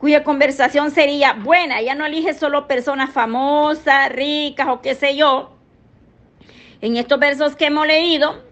cuya 0.00 0.24
conversación 0.24 0.90
sería 0.90 1.34
buena. 1.34 1.78
Ella 1.78 1.94
no 1.94 2.06
elige 2.06 2.32
solo 2.32 2.66
personas 2.66 3.10
famosas, 3.10 4.10
ricas 4.10 4.68
o 4.68 4.80
qué 4.80 4.94
sé 4.94 5.14
yo. 5.14 5.52
En 6.80 6.96
estos 6.96 7.20
versos 7.20 7.54
que 7.54 7.66
hemos 7.66 7.86
leído, 7.86 8.42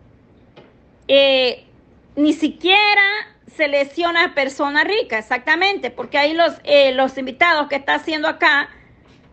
eh, 1.09 1.64
ni 2.17 2.35
siquiera 2.35 3.02
selecciona 3.57 4.35
personas 4.35 4.85
ricas, 4.85 5.21
exactamente, 5.21 5.90
porque 5.90 6.19
ahí 6.19 6.35
los, 6.35 6.52
eh, 6.64 6.93
los 6.93 7.17
invitados 7.17 7.69
que 7.69 7.76
está 7.76 7.95
haciendo 7.95 8.28
acá, 8.28 8.69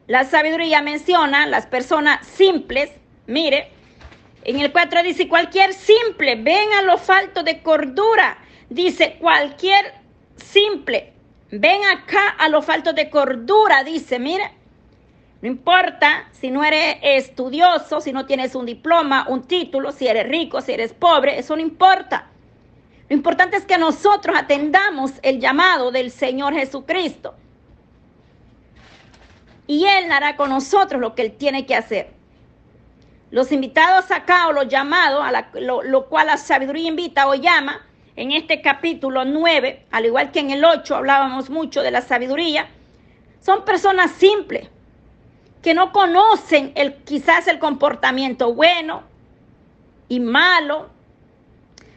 la 0.07 0.23
sabiduría 0.23 0.81
menciona 0.81 1.45
las 1.47 1.67
personas 1.67 2.25
simples. 2.25 2.91
Mire, 3.27 3.71
en 4.45 4.61
el 4.61 4.71
4 4.71 5.03
dice, 5.03 5.27
cualquier 5.27 5.73
simple, 5.73 6.35
ven 6.35 6.71
a 6.79 6.81
los 6.83 7.01
faltos 7.01 7.43
de 7.43 7.61
cordura. 7.61 8.37
Dice, 8.69 9.17
cualquier 9.19 9.93
simple, 10.37 11.14
Ven 11.51 11.81
acá 11.85 12.29
a 12.37 12.49
los 12.49 12.65
faltos 12.65 12.95
de 12.95 13.09
cordura, 13.09 13.83
dice, 13.83 14.19
mire. 14.19 14.51
No 15.41 15.47
importa 15.49 16.27
si 16.31 16.49
no 16.49 16.63
eres 16.63 16.97
estudioso, 17.03 18.01
si 18.01 18.11
no 18.11 18.25
tienes 18.25 18.55
un 18.55 18.65
diploma, 18.65 19.27
un 19.29 19.43
título, 19.43 19.91
si 19.91 20.07
eres 20.07 20.27
rico, 20.27 20.59
si 20.61 20.71
eres 20.71 20.93
pobre, 20.93 21.37
eso 21.37 21.55
no 21.55 21.61
importa. 21.61 22.29
Lo 23.09 23.15
importante 23.15 23.57
es 23.57 23.65
que 23.65 23.77
nosotros 23.77 24.35
atendamos 24.35 25.11
el 25.21 25.39
llamado 25.39 25.91
del 25.91 26.09
Señor 26.09 26.55
Jesucristo. 26.55 27.35
Y 29.67 29.85
Él 29.85 30.11
hará 30.11 30.35
con 30.35 30.49
nosotros 30.49 30.99
lo 30.99 31.13
que 31.13 31.21
Él 31.21 31.33
tiene 31.33 31.65
que 31.65 31.75
hacer. 31.75 32.11
Los 33.29 33.51
invitados 33.51 34.09
acá 34.11 34.47
o 34.47 34.53
los 34.53 34.67
llamados, 34.67 35.23
a 35.23 35.49
lo, 35.59 35.83
lo 35.83 36.07
cual 36.07 36.27
la 36.27 36.37
sabiduría 36.37 36.87
invita 36.87 37.27
o 37.27 37.35
llama, 37.35 37.85
en 38.15 38.31
este 38.31 38.61
capítulo 38.61 39.25
9, 39.25 39.85
al 39.91 40.05
igual 40.05 40.31
que 40.31 40.39
en 40.39 40.51
el 40.51 40.63
8 40.63 40.95
hablábamos 40.95 41.49
mucho 41.49 41.81
de 41.81 41.91
la 41.91 42.01
sabiduría, 42.01 42.67
son 43.41 43.65
personas 43.65 44.11
simples 44.11 44.69
que 45.61 45.73
no 45.73 45.91
conocen 45.91 46.71
el, 46.75 46.95
quizás 46.95 47.47
el 47.47 47.59
comportamiento 47.59 48.53
bueno 48.53 49.03
y 50.07 50.19
malo, 50.19 50.89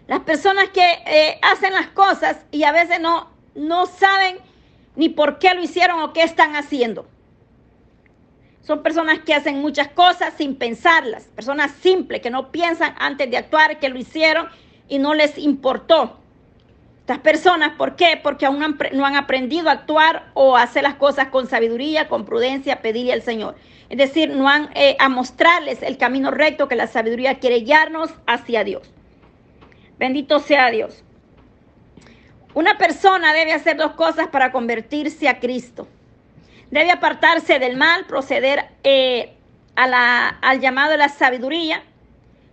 Las 0.07 0.21
personas 0.21 0.71
que 0.71 0.87
eh, 1.07 1.39
hacen 1.43 1.75
las 1.75 1.89
cosas 1.89 2.39
y 2.51 2.63
a 2.65 2.73
veces 2.73 2.99
no, 2.99 3.29
no 3.55 3.85
saben 3.85 4.39
ni 4.97 5.11
por 5.11 5.39
qué 5.39 5.53
lo 5.53 5.63
hicieron 5.63 6.01
o 6.01 6.15
qué 6.15 6.23
están 6.23 6.57
haciendo. 6.57 7.07
Son 8.63 8.83
personas 8.83 9.19
que 9.21 9.35
hacen 9.35 9.61
muchas 9.61 9.89
cosas 9.89 10.33
sin 10.39 10.57
pensarlas, 10.57 11.25
personas 11.25 11.73
simples 11.83 12.23
que 12.23 12.31
no 12.31 12.51
piensan 12.51 12.95
antes 12.99 13.31
de 13.31 13.37
actuar, 13.37 13.79
que 13.79 13.91
lo 13.91 13.99
hicieron 13.99 14.49
y 14.89 14.99
no 14.99 15.15
les 15.15 15.39
importó. 15.39 16.19
Estas 17.01 17.19
personas, 17.21 17.73
¿por 17.77 17.97
qué? 17.97 18.21
Porque 18.23 18.45
aún 18.45 18.77
no 18.93 19.07
han 19.07 19.17
aprendido 19.17 19.71
a 19.71 19.73
actuar 19.73 20.31
o 20.35 20.57
a 20.57 20.63
hacer 20.63 20.83
las 20.83 20.97
cosas 20.97 21.29
con 21.29 21.47
sabiduría, 21.47 22.09
con 22.09 22.27
prudencia, 22.27 22.83
pedirle 22.83 23.15
al 23.15 23.23
Señor. 23.23 23.57
Es 23.89 23.97
decir, 23.97 24.31
no 24.31 24.49
han 24.49 24.69
eh, 24.75 24.97
a 24.99 25.09
mostrarles 25.09 25.83
el 25.83 25.97
camino 25.97 26.31
recto 26.31 26.69
que 26.69 26.77
la 26.77 26.87
sabiduría 26.87 27.39
quiere 27.39 27.61
guiarnos 27.61 28.11
hacia 28.27 28.63
Dios. 28.63 28.91
Bendito 29.99 30.39
sea 30.39 30.71
Dios. 30.71 31.03
Una 32.53 32.77
persona 32.77 33.33
debe 33.33 33.53
hacer 33.53 33.77
dos 33.77 33.93
cosas 33.93 34.29
para 34.29 34.53
convertirse 34.53 35.29
a 35.29 35.39
Cristo. 35.41 35.89
Debe 36.71 36.91
apartarse 36.91 37.59
del 37.59 37.77
mal, 37.77 38.05
proceder 38.07 38.67
eh, 38.85 39.35
al 39.75 40.61
llamado 40.61 40.91
de 40.91 40.99
la 40.99 41.09
sabiduría, 41.09 41.83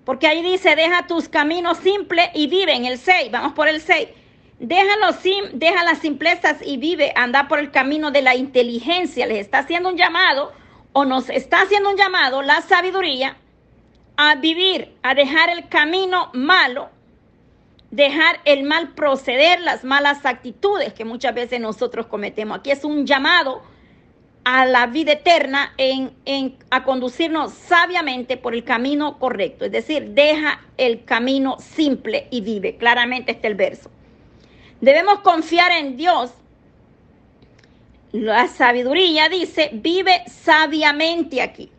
porque 0.06 0.28
ahí 0.28 0.44
dice, 0.44 0.76
deja 0.76 1.08
tus 1.08 1.28
caminos 1.28 1.80
simples 1.80 2.30
y 2.34 2.48
vive 2.48 2.74
en 2.76 2.86
el 2.86 3.00
6. 3.00 3.32
Vamos 3.32 3.54
por 3.54 3.68
el 3.68 3.82
6. 3.82 4.08
Déjalo 4.60 5.08
deja 5.54 5.84
las 5.84 6.00
simplezas 6.00 6.58
y 6.66 6.78
vive, 6.78 7.12
anda 7.16 7.48
por 7.48 7.60
el 7.60 7.72
camino 7.72 8.12
de 8.12 8.22
la 8.22 8.36
inteligencia. 8.36 9.26
Les 9.26 9.40
está 9.40 9.60
haciendo 9.60 9.90
un 9.90 9.98
llamado 9.98 10.54
o 10.94 11.04
nos 11.04 11.30
está 11.30 11.62
haciendo 11.62 11.90
un 11.90 11.98
llamado 11.98 12.42
la 12.42 12.62
sabiduría 12.62 13.36
a 14.16 14.36
vivir, 14.36 14.96
a 15.04 15.14
dejar 15.14 15.50
el 15.50 15.68
camino 15.68 16.30
malo, 16.34 16.90
dejar 17.92 18.40
el 18.46 18.64
mal 18.64 18.94
proceder, 18.94 19.60
las 19.60 19.84
malas 19.84 20.26
actitudes 20.26 20.94
que 20.94 21.04
muchas 21.04 21.36
veces 21.36 21.60
nosotros 21.60 22.06
cometemos. 22.06 22.60
Aquí 22.60 22.72
es 22.72 22.86
un 22.86 23.06
llamado 23.06 23.62
a 24.46 24.66
la 24.66 24.86
vida 24.86 25.14
eterna 25.14 25.74
en, 25.78 26.12
en, 26.24 26.56
a 26.70 26.84
conducirnos 26.84 27.52
sabiamente 27.52 28.38
por 28.38 28.54
el 28.54 28.64
camino 28.64 29.18
correcto. 29.18 29.66
Es 29.66 29.72
decir, 29.72 30.12
deja 30.12 30.62
el 30.78 31.04
camino 31.04 31.58
simple 31.60 32.28
y 32.30 32.42
vive. 32.42 32.78
Claramente 32.78 33.32
está 33.32 33.48
el 33.48 33.56
verso. 33.56 33.90
Debemos 34.80 35.20
confiar 35.22 35.72
en 35.72 35.98
Dios. 35.98 36.32
La 38.12 38.48
sabiduría 38.48 39.30
dice, 39.30 39.72
vive 39.74 40.24
sabiamente 40.28 41.42
aquí. 41.42 41.72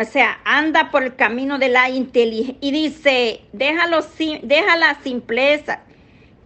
O 0.00 0.04
sea, 0.04 0.40
anda 0.44 0.92
por 0.92 1.02
el 1.02 1.16
camino 1.16 1.58
de 1.58 1.70
la 1.70 1.90
inteligencia. 1.90 2.56
Y 2.60 2.70
dice, 2.70 3.40
déjalo, 3.52 4.06
deja 4.42 4.76
la 4.76 4.94
simpleza 5.02 5.80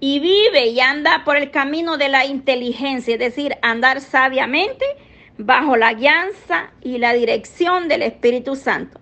y 0.04 0.18
vive 0.18 0.66
y 0.66 0.80
anda 0.80 1.22
por 1.24 1.36
el 1.36 1.52
camino 1.52 1.96
de 1.96 2.08
la 2.08 2.24
inteligencia, 2.24 3.14
es 3.14 3.20
decir, 3.20 3.56
andar 3.62 4.00
sabiamente 4.00 4.84
bajo 5.38 5.76
la 5.76 5.92
guianza 5.92 6.72
y 6.80 6.98
la 6.98 7.12
dirección 7.12 7.86
del 7.86 8.02
Espíritu 8.02 8.56
Santo. 8.56 8.98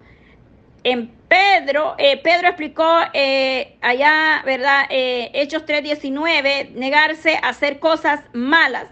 En 0.85 1.11
Pedro, 1.27 1.95
eh, 1.97 2.21
Pedro 2.23 2.49
explicó 2.49 2.87
eh, 3.15 3.79
allá, 3.81 4.43
¿verdad? 4.45 4.83
Eh, 4.91 5.31
Hechos 5.33 5.65
3:19, 5.65 6.73
negarse 6.75 7.37
a 7.43 7.49
hacer 7.49 7.79
cosas 7.79 8.21
malas. 8.35 8.85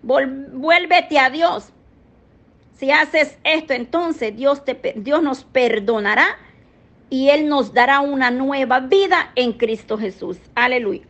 vuélvete 0.00 1.18
a 1.18 1.28
Dios. 1.28 1.74
Si 2.78 2.90
haces 2.90 3.38
esto, 3.44 3.74
entonces 3.74 4.34
Dios, 4.34 4.64
te, 4.64 4.94
Dios 4.96 5.22
nos 5.22 5.44
perdonará 5.44 6.38
y 7.10 7.28
Él 7.28 7.48
nos 7.48 7.74
dará 7.74 8.00
una 8.00 8.30
nueva 8.30 8.80
vida 8.80 9.30
en 9.34 9.52
Cristo 9.52 9.98
Jesús. 9.98 10.38
Aleluya. 10.54 11.02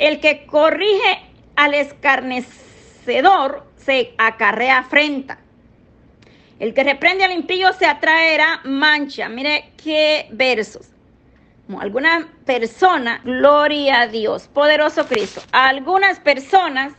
El 0.00 0.18
que 0.18 0.46
corrige 0.46 1.20
al 1.56 1.74
escarnecedor 1.74 3.66
se 3.76 4.14
acarrea 4.16 4.78
afrenta. 4.78 5.38
El 6.58 6.72
que 6.72 6.84
reprende 6.84 7.22
al 7.22 7.32
impío 7.32 7.70
se 7.74 7.84
atraerá 7.84 8.62
mancha. 8.64 9.28
Mire 9.28 9.72
qué 9.76 10.26
versos. 10.32 10.88
algunas 11.78 12.24
personas, 12.46 13.22
gloria 13.24 14.00
a 14.00 14.06
Dios, 14.06 14.48
poderoso 14.48 15.06
Cristo. 15.06 15.42
Algunas 15.52 16.18
personas 16.18 16.94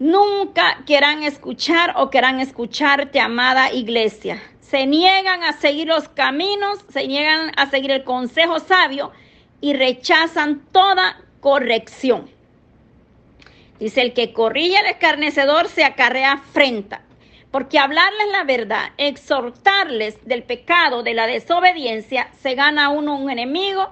nunca 0.00 0.82
quieran 0.84 1.22
escuchar 1.22 1.94
o 1.96 2.10
quieran 2.10 2.40
escucharte, 2.40 3.20
amada 3.20 3.72
iglesia. 3.72 4.42
Se 4.60 4.84
niegan 4.84 5.44
a 5.44 5.52
seguir 5.52 5.86
los 5.86 6.08
caminos, 6.08 6.84
se 6.92 7.06
niegan 7.06 7.52
a 7.56 7.70
seguir 7.70 7.92
el 7.92 8.02
consejo 8.02 8.58
sabio 8.58 9.12
y 9.60 9.74
rechazan 9.74 10.60
toda 10.72 11.20
corrección. 11.40 12.28
Dice, 13.78 14.02
el 14.02 14.12
que 14.12 14.32
corrige 14.32 14.76
al 14.76 14.86
escarnecedor 14.86 15.68
se 15.68 15.84
acarrea 15.84 16.32
afrenta. 16.32 17.02
Porque 17.50 17.78
hablarles 17.78 18.28
la 18.30 18.44
verdad, 18.44 18.90
exhortarles 18.98 20.18
del 20.26 20.42
pecado, 20.42 21.02
de 21.02 21.14
la 21.14 21.26
desobediencia, 21.26 22.28
se 22.42 22.54
gana 22.54 22.90
uno 22.90 23.16
un 23.16 23.30
enemigo 23.30 23.88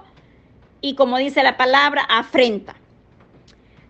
y 0.79 0.93
como 0.95 1.17
dice 1.17 1.41
la 1.41 1.57
palabra, 1.57 2.03
afrenta. 2.03 2.75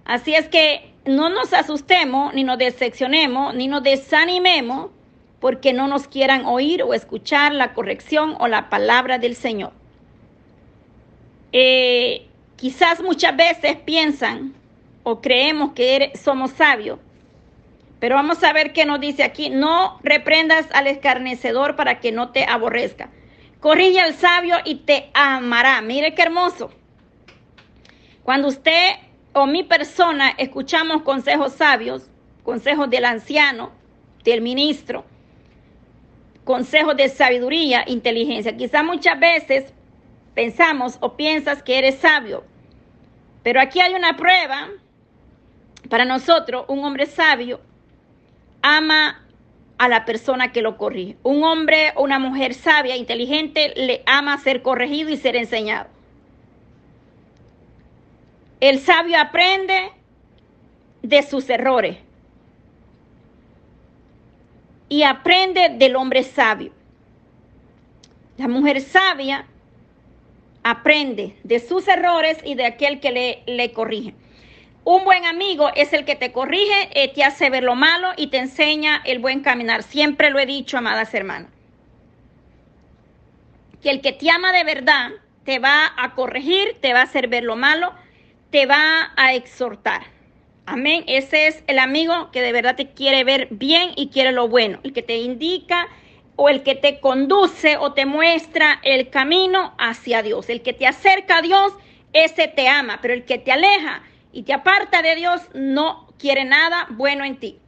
Así 0.05 0.35
es 0.35 0.47
que 0.47 0.93
no 1.05 1.29
nos 1.29 1.51
asustemos, 1.51 2.33
ni 2.33 2.45
nos 2.45 2.57
decepcionemos, 2.57 3.55
ni 3.55 3.67
nos 3.67 3.83
desanimemos 3.83 4.91
porque 5.39 5.73
no 5.73 5.87
nos 5.87 6.07
quieran 6.07 6.45
oír 6.45 6.81
o 6.83 6.93
escuchar 6.93 7.53
la 7.53 7.73
corrección 7.73 8.35
o 8.39 8.47
la 8.47 8.69
palabra 8.69 9.17
del 9.17 9.35
Señor. 9.35 9.73
Eh, 11.51 12.27
quizás 12.55 13.01
muchas 13.01 13.35
veces 13.35 13.77
piensan 13.77 14.53
o 15.03 15.21
creemos 15.21 15.73
que 15.73 16.11
somos 16.15 16.51
sabios 16.51 16.99
pero 17.99 18.15
vamos 18.15 18.43
a 18.43 18.53
ver 18.53 18.73
qué 18.73 18.85
nos 18.85 18.99
dice 18.99 19.23
aquí. 19.23 19.49
No 19.49 19.99
reprendas 20.03 20.67
al 20.73 20.87
escarnecedor 20.87 21.75
para 21.75 21.99
que 21.99 22.11
no 22.11 22.29
te 22.29 22.45
aborrezca. 22.45 23.09
Corrige 23.59 23.99
al 23.99 24.13
sabio 24.13 24.57
y 24.63 24.75
te 24.75 25.09
amará. 25.13 25.81
Mire 25.81 26.13
qué 26.13 26.21
hermoso. 26.21 26.71
Cuando 28.23 28.49
usted 28.49 28.91
o 29.33 29.47
mi 29.47 29.63
persona 29.63 30.29
escuchamos 30.37 31.01
consejos 31.01 31.53
sabios, 31.53 32.09
consejos 32.43 32.89
del 32.89 33.05
anciano, 33.05 33.71
del 34.23 34.41
ministro, 34.41 35.05
consejos 36.43 36.95
de 36.97 37.09
sabiduría, 37.09 37.83
inteligencia. 37.87 38.55
Quizá 38.55 38.83
muchas 38.83 39.19
veces 39.19 39.73
pensamos 40.37 40.99
o 40.99 41.17
piensas 41.17 41.63
que 41.63 41.79
eres 41.79 41.95
sabio, 41.95 42.43
pero 43.41 43.59
aquí 43.59 43.79
hay 43.79 43.95
una 43.95 44.15
prueba 44.15 44.67
para 45.89 46.05
nosotros, 46.05 46.65
un 46.67 46.85
hombre 46.85 47.07
sabio 47.07 47.59
ama 48.61 49.25
a 49.79 49.87
la 49.89 50.05
persona 50.05 50.51
que 50.51 50.61
lo 50.61 50.77
corrige. 50.77 51.17
Un 51.23 51.43
hombre 51.43 51.91
o 51.95 52.03
una 52.03 52.19
mujer 52.19 52.53
sabia, 52.53 52.95
inteligente, 52.95 53.73
le 53.75 54.03
ama 54.05 54.37
ser 54.37 54.61
corregido 54.61 55.09
y 55.09 55.17
ser 55.17 55.35
enseñado. 55.35 55.87
El 58.59 58.77
sabio 58.77 59.19
aprende 59.19 59.91
de 61.01 61.23
sus 61.23 61.49
errores 61.49 61.97
y 64.87 65.01
aprende 65.01 65.69
del 65.69 65.95
hombre 65.95 66.21
sabio. 66.21 66.73
La 68.37 68.47
mujer 68.47 68.81
sabia 68.81 69.47
aprende 70.69 71.37
de 71.43 71.59
sus 71.59 71.87
errores 71.87 72.39
y 72.43 72.55
de 72.55 72.65
aquel 72.65 72.99
que 72.99 73.11
le, 73.11 73.43
le 73.45 73.71
corrige. 73.71 74.13
Un 74.83 75.05
buen 75.05 75.25
amigo 75.25 75.69
es 75.75 75.93
el 75.93 76.03
que 76.03 76.15
te 76.15 76.33
corrige, 76.33 76.89
eh, 76.93 77.07
te 77.13 77.23
hace 77.23 77.49
ver 77.49 77.63
lo 77.63 77.75
malo 77.75 78.09
y 78.17 78.27
te 78.27 78.37
enseña 78.37 79.01
el 79.05 79.19
buen 79.19 79.41
caminar. 79.41 79.83
Siempre 79.83 80.29
lo 80.29 80.39
he 80.39 80.45
dicho, 80.45 80.77
amadas 80.77 81.13
hermanas. 81.13 81.51
Que 83.81 83.91
el 83.91 84.01
que 84.01 84.11
te 84.11 84.29
ama 84.29 84.51
de 84.51 84.65
verdad 84.65 85.11
te 85.45 85.59
va 85.59 85.93
a 85.97 86.15
corregir, 86.15 86.75
te 86.81 86.93
va 86.93 86.99
a 86.99 87.03
hacer 87.03 87.29
ver 87.29 87.45
lo 87.45 87.55
malo, 87.55 87.93
te 88.49 88.65
va 88.65 89.13
a 89.15 89.33
exhortar. 89.33 90.01
Amén. 90.65 91.05
Ese 91.07 91.47
es 91.47 91.63
el 91.67 91.79
amigo 91.79 92.29
que 92.31 92.41
de 92.41 92.51
verdad 92.51 92.75
te 92.75 92.89
quiere 92.89 93.23
ver 93.23 93.47
bien 93.51 93.91
y 93.95 94.09
quiere 94.09 94.33
lo 94.33 94.49
bueno. 94.49 94.79
El 94.83 94.91
que 94.91 95.01
te 95.01 95.15
indica 95.15 95.87
o 96.37 96.47
el 96.47 96.63
que 96.63 96.75
te 96.75 97.01
conduce 97.01 97.75
o 97.75 97.91
te 97.91 98.05
muestra 98.05 98.79
el 98.83 99.09
camino 99.09 99.73
hacia 99.77 100.21
Dios. 100.21 100.47
El 100.49 100.61
que 100.61 100.71
te 100.71 100.87
acerca 100.87 101.39
a 101.39 101.41
Dios, 101.41 101.73
ese 102.13 102.47
te 102.47 102.69
ama. 102.69 102.99
Pero 103.01 103.13
el 103.13 103.25
que 103.25 103.37
te 103.37 103.51
aleja, 103.51 104.03
y 104.31 104.43
te 104.43 104.53
aparta 104.53 105.01
de 105.01 105.15
Dios, 105.15 105.41
no 105.53 106.07
quiere 106.19 106.45
nada 106.45 106.85
bueno 106.91 107.25
en 107.25 107.37
ti. 107.37 107.59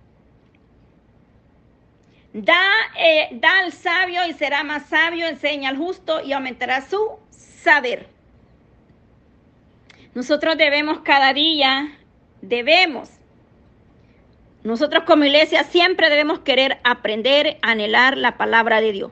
Da, 2.32 2.62
eh, 2.96 3.30
da 3.32 3.60
al 3.60 3.74
sabio 3.74 4.26
y 4.28 4.34
será 4.34 4.64
más 4.64 4.86
sabio, 4.86 5.28
enseña 5.28 5.70
al 5.70 5.78
justo 5.78 6.22
y 6.22 6.32
aumentará 6.32 6.82
su 6.82 7.18
saber. 7.32 8.08
Nosotros 10.14 10.58
debemos 10.58 11.00
cada 11.00 11.34
día, 11.34 11.98
debemos, 12.42 13.10
nosotros 14.64 15.04
como 15.06 15.24
iglesia 15.24 15.64
siempre 15.64 16.10
debemos 16.10 16.40
querer 16.40 16.80
aprender, 16.84 17.58
anhelar 17.62 18.18
la 18.18 18.38
palabra 18.38 18.82
de 18.82 18.92
Dios. 18.92 19.12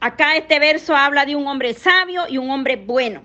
Acá 0.00 0.36
este 0.36 0.58
verso 0.58 0.94
habla 0.94 1.24
de 1.24 1.34
un 1.34 1.46
hombre 1.46 1.74
sabio 1.74 2.24
y 2.28 2.38
un 2.38 2.50
hombre 2.50 2.76
bueno. 2.76 3.22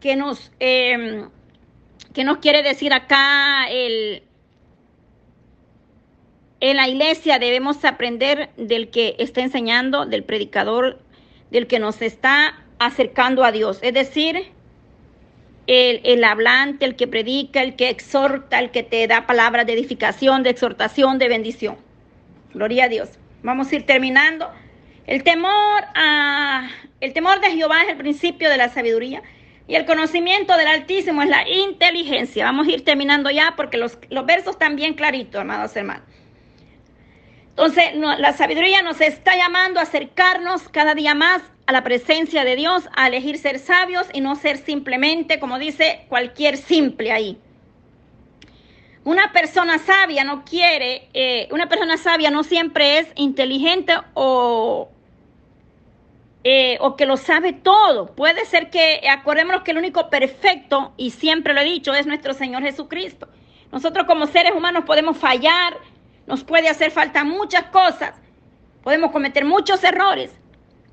¿Qué 0.00 0.16
nos, 0.16 0.52
eh, 0.60 1.26
¿qué 2.12 2.24
nos 2.24 2.38
quiere 2.38 2.62
decir 2.62 2.92
acá 2.92 3.66
el, 3.70 4.22
en 6.60 6.76
la 6.76 6.88
iglesia 6.88 7.38
debemos 7.38 7.84
aprender 7.84 8.50
del 8.56 8.90
que 8.90 9.14
está 9.18 9.42
enseñando, 9.42 10.06
del 10.06 10.24
predicador, 10.24 10.98
del 11.50 11.66
que 11.66 11.78
nos 11.78 12.00
está 12.02 12.64
acercando 12.78 13.44
a 13.44 13.52
Dios. 13.52 13.78
Es 13.82 13.94
decir, 13.94 14.52
el, 15.66 16.00
el, 16.04 16.24
hablante, 16.24 16.84
el 16.84 16.96
que 16.96 17.06
predica, 17.06 17.62
el 17.62 17.76
que 17.76 17.88
exhorta, 17.88 18.58
el 18.58 18.70
que 18.70 18.82
te 18.82 19.06
da 19.06 19.26
palabras 19.26 19.66
de 19.66 19.72
edificación, 19.72 20.42
de 20.42 20.50
exhortación, 20.50 21.18
de 21.18 21.28
bendición. 21.28 21.76
Gloria 22.54 22.84
a 22.84 22.88
Dios. 22.88 23.10
Vamos 23.42 23.70
a 23.70 23.76
ir 23.76 23.86
terminando. 23.86 24.50
El 25.06 25.22
temor 25.22 25.84
a, 25.94 26.68
el 27.00 27.12
temor 27.12 27.40
de 27.40 27.50
Jehová 27.50 27.82
es 27.82 27.90
el 27.90 27.96
principio 27.96 28.50
de 28.50 28.56
la 28.56 28.68
sabiduría 28.68 29.22
y 29.68 29.74
el 29.74 29.84
conocimiento 29.84 30.56
del 30.56 30.66
Altísimo 30.68 31.22
es 31.22 31.28
la 31.28 31.48
inteligencia. 31.48 32.44
Vamos 32.44 32.66
a 32.68 32.70
ir 32.70 32.84
terminando 32.84 33.30
ya 33.30 33.54
porque 33.56 33.76
los, 33.76 33.98
los 34.10 34.26
versos 34.26 34.54
están 34.54 34.76
bien 34.76 34.94
claritos, 34.94 35.40
hermanos 35.40 35.74
hermanos. 35.76 36.04
Entonces, 37.58 37.94
la 37.94 38.34
sabiduría 38.34 38.82
nos 38.82 39.00
está 39.00 39.34
llamando 39.34 39.80
a 39.80 39.84
acercarnos 39.84 40.68
cada 40.68 40.94
día 40.94 41.14
más 41.14 41.40
a 41.64 41.72
la 41.72 41.82
presencia 41.82 42.44
de 42.44 42.54
Dios, 42.54 42.86
a 42.94 43.06
elegir 43.06 43.38
ser 43.38 43.58
sabios 43.58 44.06
y 44.12 44.20
no 44.20 44.36
ser 44.36 44.58
simplemente, 44.58 45.40
como 45.40 45.58
dice, 45.58 46.04
cualquier 46.10 46.58
simple 46.58 47.12
ahí. 47.12 47.38
Una 49.04 49.32
persona 49.32 49.78
sabia 49.78 50.22
no 50.22 50.44
quiere, 50.44 51.08
eh, 51.14 51.48
una 51.50 51.66
persona 51.66 51.96
sabia 51.96 52.30
no 52.30 52.42
siempre 52.42 52.98
es 52.98 53.08
inteligente 53.14 53.94
o, 54.12 54.90
eh, 56.44 56.76
o 56.80 56.94
que 56.94 57.06
lo 57.06 57.16
sabe 57.16 57.54
todo. 57.54 58.14
Puede 58.14 58.44
ser 58.44 58.68
que, 58.68 59.00
acordémonos 59.08 59.62
que 59.62 59.70
el 59.70 59.78
único 59.78 60.10
perfecto, 60.10 60.92
y 60.98 61.08
siempre 61.08 61.54
lo 61.54 61.62
he 61.62 61.64
dicho, 61.64 61.94
es 61.94 62.06
nuestro 62.06 62.34
Señor 62.34 62.62
Jesucristo. 62.64 63.28
Nosotros 63.72 64.04
como 64.04 64.26
seres 64.26 64.52
humanos 64.54 64.84
podemos 64.84 65.16
fallar, 65.16 65.78
nos 66.26 66.44
puede 66.44 66.68
hacer 66.68 66.90
falta 66.90 67.24
muchas 67.24 67.64
cosas, 67.64 68.14
podemos 68.82 69.10
cometer 69.10 69.44
muchos 69.44 69.82
errores, 69.84 70.30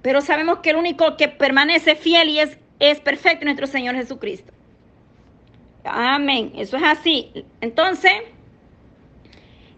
pero 0.02 0.22
sabemos 0.22 0.60
que 0.60 0.72
el 0.72 0.76
único 0.76 1.18
que 1.18 1.28
permanece 1.28 1.96
fiel 1.96 2.30
y 2.30 2.40
es, 2.40 2.58
es 2.80 3.00
perfecto 3.00 3.46
nuestro 3.46 3.68
Señor 3.68 3.96
Jesucristo. 3.96 4.52
Amén, 5.86 6.54
eso 6.56 6.78
es 6.78 6.84
así. 6.84 7.46
Entonces, 7.62 8.14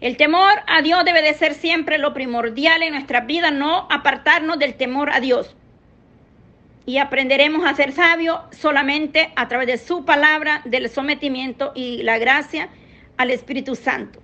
el 0.00 0.16
temor 0.16 0.52
a 0.66 0.82
Dios 0.82 1.04
debe 1.04 1.22
de 1.22 1.34
ser 1.34 1.54
siempre 1.54 1.98
lo 1.98 2.12
primordial 2.12 2.82
en 2.82 2.92
nuestra 2.92 3.20
vida, 3.22 3.50
no 3.50 3.88
apartarnos 3.90 4.58
del 4.58 4.74
temor 4.74 5.10
a 5.10 5.20
Dios. 5.20 5.56
Y 6.84 6.98
aprenderemos 6.98 7.66
a 7.66 7.74
ser 7.74 7.92
sabios 7.92 8.38
solamente 8.52 9.32
a 9.34 9.48
través 9.48 9.66
de 9.66 9.78
su 9.78 10.04
palabra, 10.04 10.60
del 10.64 10.88
sometimiento 10.88 11.72
y 11.74 12.02
la 12.02 12.18
gracia 12.18 12.68
al 13.16 13.30
Espíritu 13.30 13.74
Santo. 13.74 14.20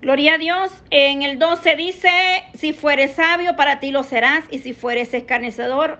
Gloria 0.00 0.34
a 0.34 0.38
Dios. 0.38 0.70
En 0.90 1.22
el 1.22 1.38
12 1.38 1.74
dice, 1.74 2.10
si 2.54 2.72
fueres 2.72 3.16
sabio, 3.16 3.56
para 3.56 3.80
ti 3.80 3.90
lo 3.90 4.04
serás, 4.04 4.44
y 4.50 4.60
si 4.60 4.72
fueres 4.72 5.12
escarnecedor, 5.12 5.98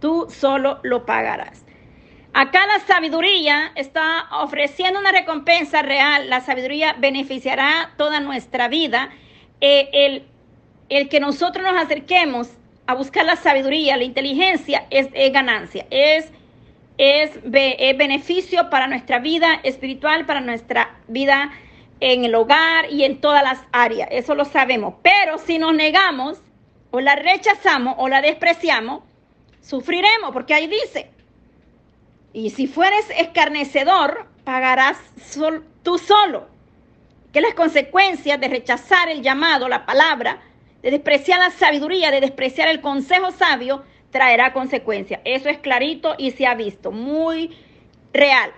tú 0.00 0.26
solo 0.28 0.80
lo 0.82 1.06
pagarás. 1.06 1.64
Acá 2.34 2.66
la 2.66 2.80
sabiduría 2.80 3.72
está 3.74 4.26
ofreciendo 4.30 5.00
una 5.00 5.12
recompensa 5.12 5.80
real. 5.80 6.28
La 6.28 6.42
sabiduría 6.42 6.94
beneficiará 6.98 7.94
toda 7.96 8.20
nuestra 8.20 8.68
vida. 8.68 9.08
Eh, 9.62 9.88
el, 9.94 10.26
el, 10.90 11.08
que 11.08 11.18
nosotros 11.18 11.64
nos 11.64 11.82
acerquemos 11.82 12.50
a 12.86 12.94
buscar 12.94 13.24
la 13.24 13.36
sabiduría, 13.36 13.96
la 13.96 14.04
inteligencia, 14.04 14.86
es, 14.90 15.08
ganancia, 15.32 15.86
es, 15.88 16.30
es 16.98 17.40
beneficio 17.42 18.68
para 18.68 18.86
nuestra 18.86 19.18
vida 19.18 19.58
espiritual, 19.62 20.26
para 20.26 20.42
nuestra 20.42 20.94
vida 21.08 21.50
en 22.00 22.24
el 22.24 22.34
hogar 22.34 22.90
y 22.90 23.04
en 23.04 23.20
todas 23.20 23.42
las 23.42 23.60
áreas, 23.72 24.08
eso 24.10 24.34
lo 24.34 24.44
sabemos. 24.44 24.94
Pero 25.02 25.38
si 25.38 25.58
nos 25.58 25.74
negamos 25.74 26.38
o 26.90 27.00
la 27.00 27.16
rechazamos 27.16 27.94
o 27.98 28.08
la 28.08 28.20
despreciamos, 28.20 29.02
sufriremos, 29.60 30.32
porque 30.32 30.54
ahí 30.54 30.66
dice, 30.66 31.10
y 32.32 32.50
si 32.50 32.66
fueres 32.66 33.08
escarnecedor, 33.16 34.26
pagarás 34.44 34.98
tú 35.82 35.98
solo. 35.98 36.48
Que 37.32 37.40
las 37.40 37.54
consecuencias 37.54 38.40
de 38.40 38.48
rechazar 38.48 39.08
el 39.08 39.22
llamado, 39.22 39.68
la 39.68 39.86
palabra, 39.86 40.40
de 40.82 40.90
despreciar 40.90 41.38
la 41.38 41.50
sabiduría, 41.50 42.10
de 42.10 42.20
despreciar 42.20 42.68
el 42.68 42.80
consejo 42.80 43.30
sabio, 43.32 43.84
traerá 44.10 44.52
consecuencias. 44.52 45.20
Eso 45.24 45.48
es 45.48 45.58
clarito 45.58 46.14
y 46.16 46.30
se 46.30 46.46
ha 46.46 46.54
visto, 46.54 46.92
muy 46.92 47.56
real. 48.12 48.52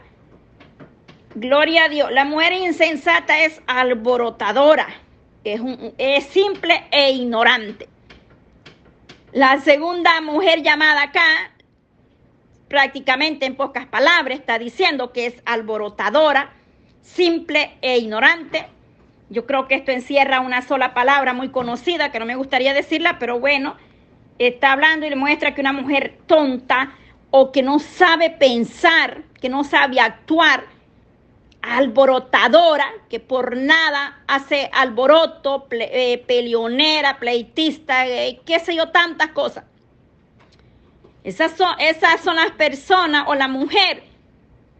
Gloria 1.41 1.85
a 1.85 1.89
Dios. 1.89 2.11
La 2.11 2.25
mujer 2.25 2.53
insensata 2.53 3.45
es 3.45 3.63
alborotadora, 3.69 4.89
es, 5.45 5.61
es 5.97 6.25
simple 6.25 6.85
e 6.91 7.13
ignorante. 7.13 7.89
La 9.31 9.61
segunda 9.61 10.21
mujer 10.21 10.65
llamada 10.65 11.03
acá, 11.03 11.53
prácticamente 12.67 13.47
en 13.47 13.55
pocas 13.55 13.87
palabras, 13.87 14.41
está 14.41 14.59
diciendo 14.59 15.13
que 15.13 15.27
es 15.27 15.35
alborotadora, 15.45 16.55
simple 17.03 17.77
e 17.83 17.99
ignorante. 17.99 18.67
Yo 19.31 19.47
creo 19.47 19.69
que 19.69 19.77
esto 19.77 19.93
encierra 19.93 20.41
una 20.41 20.63
sola 20.63 20.93
palabra 20.93 21.35
muy 21.35 21.51
conocida, 21.51 22.11
que 22.11 22.19
no 22.19 22.27
me 22.27 22.35
gustaría 22.35 22.75
decirla, 22.75 23.21
pero 23.21 23.39
bueno, 23.39 23.77
está 24.41 24.73
hablando 24.73 25.07
y 25.07 25.11
le 25.11 25.17
muestra 25.17 25.55
que 25.55 25.61
una 25.61 25.73
mujer 25.73 26.19
tonta 26.27 26.95
o 27.31 27.53
que 27.53 27.63
no 27.63 27.79
sabe 27.79 28.31
pensar, 28.31 29.23
que 29.41 29.49
no 29.49 29.63
sabe 29.63 30.01
actuar, 30.01 30.78
alborotadora, 31.69 32.87
que 33.09 33.21
por 33.21 33.57
nada 33.57 34.23
hace 34.27 34.71
alboroto, 34.73 35.67
eh, 35.71 36.25
peleonera, 36.27 37.19
pleitista, 37.19 38.07
eh, 38.07 38.41
qué 38.47 38.59
sé 38.59 38.75
yo, 38.75 38.89
tantas 38.89 39.29
cosas. 39.33 39.65
Esas 41.25 41.53
son, 41.53 41.79
esas 41.79 42.21
son 42.23 42.37
las 42.37 42.53
personas 42.53 43.25
o 43.27 43.35
la 43.35 43.49
mujer 43.49 44.03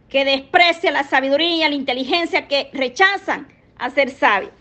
que 0.09 0.25
desprecia 0.25 0.91
la 0.91 1.03
sabiduría, 1.03 1.69
la 1.69 1.75
inteligencia, 1.75 2.47
que 2.47 2.71
rechazan 2.73 3.47
a 3.77 3.91
ser 3.91 4.09
sabios. 4.09 4.51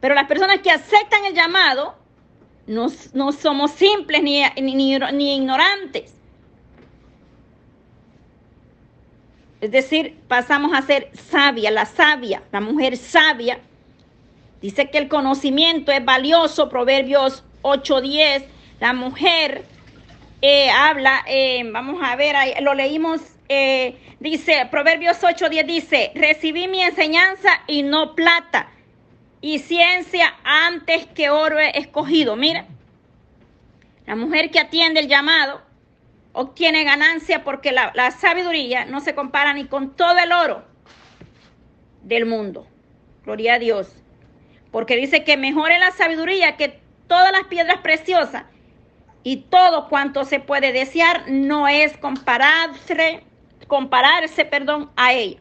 Pero 0.00 0.14
las 0.14 0.26
personas 0.26 0.58
que 0.58 0.72
aceptan 0.72 1.24
el 1.24 1.34
llamado 1.34 1.94
no, 2.66 2.88
no 3.14 3.32
somos 3.32 3.70
simples 3.70 4.22
ni, 4.22 4.42
ni, 4.60 4.98
ni 4.98 5.36
ignorantes. 5.36 6.17
Es 9.60 9.72
decir, 9.72 10.16
pasamos 10.28 10.72
a 10.72 10.82
ser 10.82 11.10
sabia, 11.14 11.70
la 11.70 11.84
sabia, 11.84 12.42
la 12.52 12.60
mujer 12.60 12.96
sabia. 12.96 13.58
Dice 14.60 14.90
que 14.90 14.98
el 14.98 15.08
conocimiento 15.08 15.90
es 15.90 16.04
valioso, 16.04 16.68
Proverbios 16.68 17.44
8:10. 17.62 18.44
La 18.80 18.92
mujer 18.92 19.64
eh, 20.42 20.70
habla, 20.70 21.24
eh, 21.26 21.68
vamos 21.72 22.00
a 22.02 22.14
ver, 22.14 22.36
lo 22.62 22.74
leímos, 22.74 23.20
eh, 23.48 23.96
dice, 24.20 24.68
Proverbios 24.70 25.20
8:10 25.22 25.66
dice, 25.66 26.12
recibí 26.14 26.68
mi 26.68 26.82
enseñanza 26.82 27.50
y 27.66 27.82
no 27.82 28.14
plata, 28.14 28.70
y 29.40 29.58
ciencia 29.58 30.34
antes 30.44 31.06
que 31.06 31.30
oro 31.30 31.58
he 31.58 31.76
escogido. 31.76 32.36
Mira, 32.36 32.66
la 34.06 34.14
mujer 34.14 34.50
que 34.50 34.60
atiende 34.60 35.00
el 35.00 35.08
llamado 35.08 35.67
obtiene 36.38 36.84
ganancia 36.84 37.42
porque 37.42 37.72
la, 37.72 38.10
sabiduría 38.12 38.84
no 38.84 39.00
se 39.00 39.16
compara 39.16 39.52
ni 39.54 39.64
con 39.64 39.96
todo 39.96 40.16
el 40.18 40.30
oro 40.30 40.62
del 42.04 42.26
mundo. 42.26 42.64
Gloria 43.24 43.54
a 43.54 43.58
Dios. 43.58 43.92
Porque 44.70 44.94
dice 44.94 45.24
que 45.24 45.36
mejor 45.36 45.72
es 45.72 45.80
la 45.80 45.90
sabiduría 45.90 46.56
que 46.56 46.80
todas 47.08 47.32
las 47.32 47.48
piedras 47.48 47.78
preciosas 47.78 48.44
y 49.24 49.38
todo 49.50 49.88
cuanto 49.88 50.24
se 50.24 50.38
puede 50.38 50.72
desear 50.72 51.28
no 51.28 51.66
es 51.66 51.96
compararse, 51.96 53.24
compararse 53.66 54.44
perdón, 54.44 54.92
a 54.94 55.12
ella. 55.14 55.40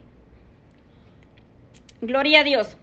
Gloria 2.02 2.40
a 2.40 2.44
Dios. 2.44 2.76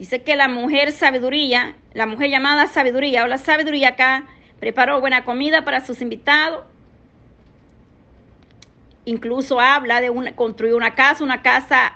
Dice 0.00 0.24
que 0.24 0.34
la 0.34 0.48
mujer 0.48 0.90
sabiduría, 0.90 1.76
la 1.92 2.06
mujer 2.06 2.30
llamada 2.30 2.66
sabiduría 2.66 3.22
o 3.22 3.28
la 3.28 3.38
sabiduría 3.38 3.90
acá 3.90 4.26
preparó 4.60 5.00
buena 5.00 5.24
comida 5.24 5.64
para 5.64 5.84
sus 5.84 6.00
invitados. 6.00 6.64
Incluso 9.04 9.60
habla 9.60 10.00
de 10.00 10.10
una, 10.10 10.34
construir 10.34 10.74
una 10.74 10.94
casa, 10.94 11.24
una 11.24 11.42
casa 11.42 11.94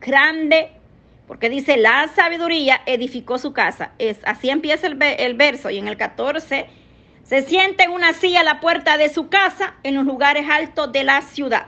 grande, 0.00 0.70
porque 1.26 1.50
dice, 1.50 1.76
la 1.76 2.08
sabiduría 2.08 2.80
edificó 2.86 3.38
su 3.38 3.52
casa. 3.52 3.92
Es, 3.98 4.18
así 4.24 4.48
empieza 4.48 4.86
el, 4.86 5.02
el 5.02 5.34
verso 5.34 5.70
y 5.70 5.78
en 5.78 5.88
el 5.88 5.96
14 5.96 6.66
se 7.28 7.42
sienta 7.42 7.84
en 7.84 7.90
una 7.90 8.14
silla 8.14 8.40
a 8.40 8.44
la 8.44 8.58
puerta 8.58 8.96
de 8.96 9.10
su 9.10 9.28
casa 9.28 9.74
en 9.82 9.94
los 9.94 10.06
lugares 10.06 10.46
altos 10.48 10.90
de 10.92 11.04
la 11.04 11.20
ciudad. 11.20 11.66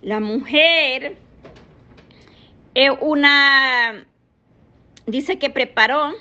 La 0.00 0.20
mujer 0.20 1.16
es 2.74 2.90
una, 3.00 4.04
dice 5.06 5.38
que 5.40 5.50
preparó 5.50 6.12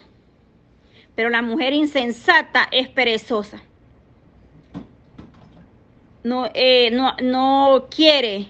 pero 1.15 1.29
la 1.29 1.41
mujer 1.41 1.73
insensata 1.73 2.67
es 2.71 2.87
perezosa. 2.89 3.61
No, 6.23 6.49
eh, 6.53 6.91
no, 6.91 7.15
no 7.21 7.87
quiere, 7.89 8.47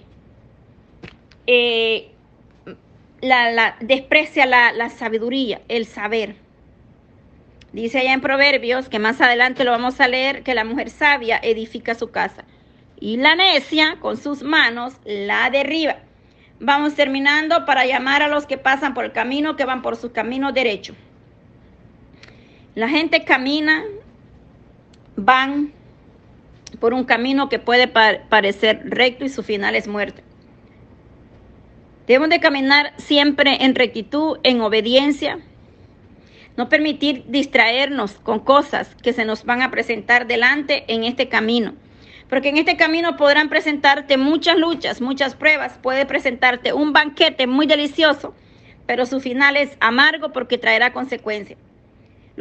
eh, 1.48 2.12
la, 3.22 3.52
la, 3.52 3.78
desprecia 3.80 4.46
la, 4.46 4.74
la 4.74 4.90
sabiduría, 4.90 5.62
el 5.70 5.86
saber. 5.86 6.36
Dice 7.72 8.00
allá 8.00 8.14
en 8.14 8.22
Proverbios, 8.22 8.90
que 8.90 9.00
más 9.00 9.22
adelante 9.22 9.64
lo 9.64 9.72
vamos 9.72 10.02
a 10.02 10.08
leer, 10.10 10.44
que 10.44 10.54
la 10.54 10.66
mujer 10.66 10.90
sabia 10.90 11.40
edifica 11.42 11.96
su 11.96 12.12
casa 12.12 12.44
y 13.02 13.18
la 13.18 13.36
necia 13.36 13.98
con 14.00 14.16
sus 14.16 14.44
manos 14.44 14.94
la 15.06 15.50
derriba. 15.50 15.98
Vamos 16.60 16.94
terminando 16.94 17.66
para 17.66 17.86
llamar 17.86 18.22
a 18.22 18.28
los 18.28 18.46
que 18.46 18.58
pasan 18.58 18.94
por 18.94 19.06
el 19.06 19.12
camino, 19.12 19.56
que 19.56 19.66
van 19.66 19.82
por 19.82 19.96
su 19.96 20.12
camino 20.12 20.52
derecho. 20.52 20.94
La 22.74 22.88
gente 22.88 23.26
camina, 23.26 23.84
van 25.18 25.74
por 26.80 26.94
un 26.94 27.04
camino 27.04 27.50
que 27.50 27.60
puede 27.60 27.90
parecer 27.90 28.82
recto 28.86 29.26
y 29.26 29.30
su 29.30 29.44
final 29.44 29.76
es 29.76 29.90
muerte. 29.90 30.24
Debemos 32.08 32.30
de 32.30 32.40
caminar 32.40 32.94
siempre 32.98 33.66
en 33.66 33.76
rectitud, 33.76 34.40
en 34.44 34.62
obediencia, 34.62 35.40
no 36.56 36.70
permitir 36.70 37.26
distraernos 37.28 38.14
con 38.14 38.40
cosas 38.40 38.96
que 39.04 39.12
se 39.12 39.26
nos 39.26 39.44
van 39.44 39.62
a 39.62 39.72
presentar 39.72 40.26
delante 40.26 40.86
en 40.88 41.04
este 41.04 41.28
camino. 41.28 41.74
Porque 42.30 42.50
en 42.50 42.58
este 42.58 42.78
camino 42.78 43.18
podrán 43.18 43.50
presentarte 43.50 44.16
muchas 44.16 44.58
luchas, 44.58 45.02
muchas 45.02 45.36
pruebas, 45.36 45.78
puede 45.82 46.06
presentarte 46.06 46.72
un 46.72 46.94
banquete 46.94 47.48
muy 47.48 47.68
delicioso, 47.68 48.34
pero 48.86 49.06
su 49.06 49.20
final 49.20 49.58
es 49.58 49.76
amargo 49.82 50.32
porque 50.32 50.58
traerá 50.58 50.94
consecuencias. 50.94 51.60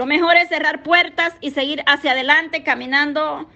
Lo 0.01 0.07
mejor 0.07 0.39
es 0.39 0.49
cerrar 0.49 0.83
puertas 0.83 1.35
y 1.43 1.51
seguir 1.51 1.83
hacia 1.85 2.13
adelante 2.13 2.63
caminando, 2.63 3.51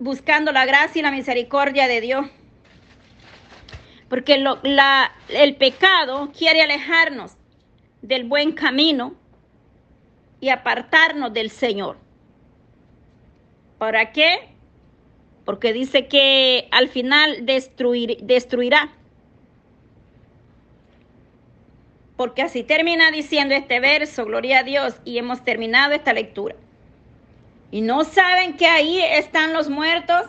buscando 0.00 0.50
la 0.50 0.66
gracia 0.66 0.98
y 0.98 1.02
la 1.04 1.12
misericordia 1.12 1.86
de 1.86 2.00
Dios. 2.00 2.26
Porque 4.08 4.44
el 5.28 5.56
pecado 5.58 6.32
quiere 6.36 6.62
alejarnos 6.62 7.36
del 8.02 8.24
buen 8.24 8.50
camino 8.50 9.14
y 10.40 10.48
apartarnos 10.48 11.32
del 11.32 11.50
Señor. 11.50 11.98
¿Para 13.78 14.10
qué? 14.10 14.48
Porque 15.44 15.72
dice 15.72 16.08
que 16.08 16.66
al 16.72 16.88
final 16.88 17.46
destruir, 17.46 18.18
destruirá. 18.22 18.90
Porque 22.20 22.42
así 22.42 22.62
termina 22.64 23.10
diciendo 23.10 23.54
este 23.54 23.80
verso, 23.80 24.26
gloria 24.26 24.58
a 24.58 24.62
Dios, 24.62 24.94
y 25.06 25.16
hemos 25.16 25.42
terminado 25.42 25.94
esta 25.94 26.12
lectura. 26.12 26.54
Y 27.70 27.80
no 27.80 28.04
saben 28.04 28.58
que 28.58 28.66
ahí 28.66 29.00
están 29.00 29.54
los 29.54 29.70
muertos 29.70 30.26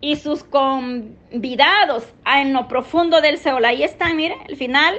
y 0.00 0.16
sus 0.16 0.42
convidados 0.42 2.06
en 2.24 2.54
lo 2.54 2.66
profundo 2.66 3.20
del 3.20 3.36
Seol. 3.36 3.66
Ahí 3.66 3.82
están, 3.82 4.16
mire, 4.16 4.38
el 4.48 4.56
final 4.56 4.98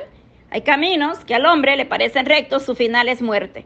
hay 0.51 0.61
caminos 0.61 1.25
que 1.25 1.33
al 1.33 1.47
hombre 1.47 1.75
le 1.77 1.87
parecen 1.87 2.27
rectos, 2.27 2.63
su 2.63 2.75
final 2.75 3.09
es 3.09 3.23
muerte. 3.23 3.65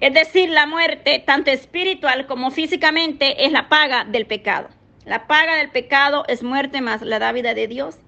Es 0.00 0.12
decir, 0.12 0.50
la 0.50 0.66
muerte, 0.66 1.18
tanto 1.26 1.50
espiritual 1.50 2.26
como 2.26 2.50
físicamente, 2.50 3.46
es 3.46 3.52
la 3.52 3.70
paga 3.70 4.04
del 4.04 4.26
pecado. 4.26 4.68
La 5.06 5.26
paga 5.26 5.56
del 5.56 5.70
pecado 5.70 6.24
es 6.28 6.42
muerte 6.42 6.82
más 6.82 7.00
la 7.00 7.18
da 7.18 7.32
vida 7.32 7.54
de 7.54 7.68
Dios. 7.68 8.03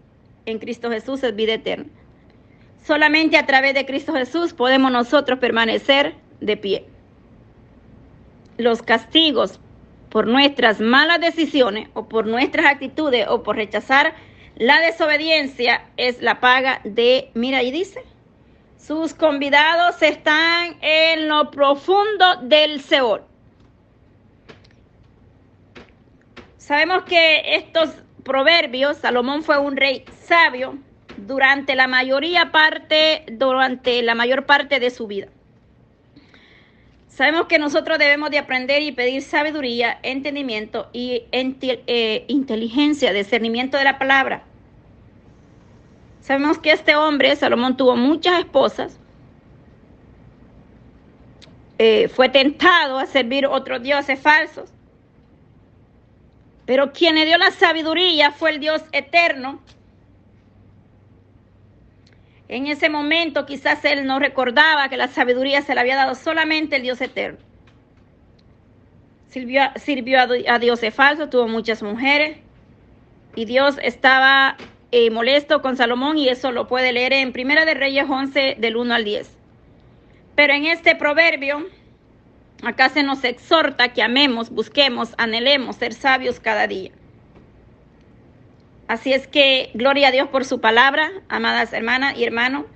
En 0.46 0.58
Cristo 0.58 0.90
Jesús 0.90 1.22
es 1.22 1.34
vida 1.34 1.54
eterna. 1.54 1.86
Solamente 2.84 3.36
a 3.36 3.46
través 3.46 3.74
de 3.74 3.84
Cristo 3.84 4.12
Jesús 4.14 4.52
podemos 4.52 4.92
nosotros 4.92 5.40
permanecer 5.40 6.14
de 6.40 6.56
pie. 6.56 6.84
Los 8.56 8.80
castigos 8.80 9.60
por 10.08 10.28
nuestras 10.28 10.80
malas 10.80 11.20
decisiones 11.20 11.88
o 11.94 12.08
por 12.08 12.26
nuestras 12.26 12.66
actitudes 12.66 13.26
o 13.28 13.42
por 13.42 13.56
rechazar 13.56 14.14
la 14.54 14.80
desobediencia 14.80 15.84
es 15.96 16.22
la 16.22 16.40
paga 16.40 16.80
de, 16.84 17.30
mira, 17.34 17.58
ahí 17.58 17.72
dice, 17.72 18.02
sus 18.78 19.14
convidados 19.14 20.00
están 20.00 20.78
en 20.80 21.28
lo 21.28 21.50
profundo 21.50 22.36
del 22.42 22.80
Seol. 22.80 23.22
Sabemos 26.56 27.02
que 27.02 27.56
estos 27.56 27.90
proverbios, 28.24 28.96
Salomón 28.96 29.42
fue 29.42 29.58
un 29.58 29.76
rey 29.76 30.04
sabio 30.26 30.78
durante 31.16 31.74
la 31.74 31.86
mayoría 31.86 32.52
parte, 32.52 33.24
durante 33.32 34.02
la 34.02 34.14
mayor 34.14 34.46
parte 34.46 34.80
de 34.80 34.90
su 34.90 35.06
vida. 35.06 35.28
Sabemos 37.08 37.46
que 37.46 37.58
nosotros 37.58 37.98
debemos 37.98 38.30
de 38.30 38.38
aprender 38.38 38.82
y 38.82 38.92
pedir 38.92 39.22
sabiduría, 39.22 39.98
entendimiento 40.02 40.90
y 40.92 41.22
eh, 41.32 42.24
inteligencia, 42.28 43.12
discernimiento 43.14 43.78
de 43.78 43.84
la 43.84 43.98
palabra. 43.98 44.42
Sabemos 46.20 46.58
que 46.58 46.72
este 46.72 46.94
hombre, 46.94 47.34
Salomón, 47.36 47.76
tuvo 47.76 47.96
muchas 47.96 48.40
esposas. 48.40 48.98
Eh, 51.78 52.08
fue 52.08 52.28
tentado 52.28 52.98
a 52.98 53.06
servir 53.06 53.46
otros 53.46 53.82
dioses 53.82 54.20
falsos. 54.20 54.70
Pero 56.66 56.92
quien 56.92 57.14
le 57.14 57.24
dio 57.24 57.38
la 57.38 57.50
sabiduría 57.52 58.32
fue 58.32 58.50
el 58.50 58.60
Dios 58.60 58.82
eterno. 58.92 59.62
En 62.48 62.66
ese 62.66 62.88
momento 62.88 63.44
quizás 63.44 63.84
él 63.84 64.06
no 64.06 64.18
recordaba 64.18 64.88
que 64.88 64.96
la 64.96 65.08
sabiduría 65.08 65.62
se 65.62 65.74
le 65.74 65.80
había 65.80 65.96
dado 65.96 66.14
solamente 66.14 66.76
el 66.76 66.82
Dios 66.82 67.00
eterno. 67.00 67.38
Sirvió, 69.28 70.20
a, 70.20 70.58
dioses 70.58 70.94
falsos, 70.94 71.28
tuvo 71.28 71.46
muchas 71.46 71.82
mujeres 71.82 72.38
y 73.34 73.44
Dios 73.44 73.76
estaba 73.82 74.56
eh, 74.92 75.10
molesto 75.10 75.60
con 75.60 75.76
Salomón 75.76 76.16
y 76.16 76.28
eso 76.28 76.52
lo 76.52 76.66
puede 76.68 76.92
leer 76.92 77.12
en 77.12 77.32
Primera 77.32 77.66
de 77.66 77.74
Reyes 77.74 78.06
11 78.08 78.56
del 78.58 78.76
1 78.76 78.94
al 78.94 79.04
10. 79.04 79.36
Pero 80.36 80.54
en 80.54 80.66
este 80.66 80.94
proverbio, 80.94 81.66
acá 82.62 82.88
se 82.88 83.02
nos 83.02 83.24
exhorta 83.24 83.92
que 83.92 84.02
amemos, 84.02 84.48
busquemos, 84.48 85.14
anhelemos 85.18 85.76
ser 85.76 85.92
sabios 85.92 86.40
cada 86.40 86.66
día. 86.66 86.92
Así 88.88 89.12
es 89.12 89.26
que 89.26 89.70
gloria 89.74 90.08
a 90.08 90.10
Dios 90.12 90.28
por 90.28 90.44
su 90.44 90.60
palabra, 90.60 91.10
amadas 91.28 91.72
hermanas 91.72 92.16
y 92.16 92.24
hermanos. 92.24 92.66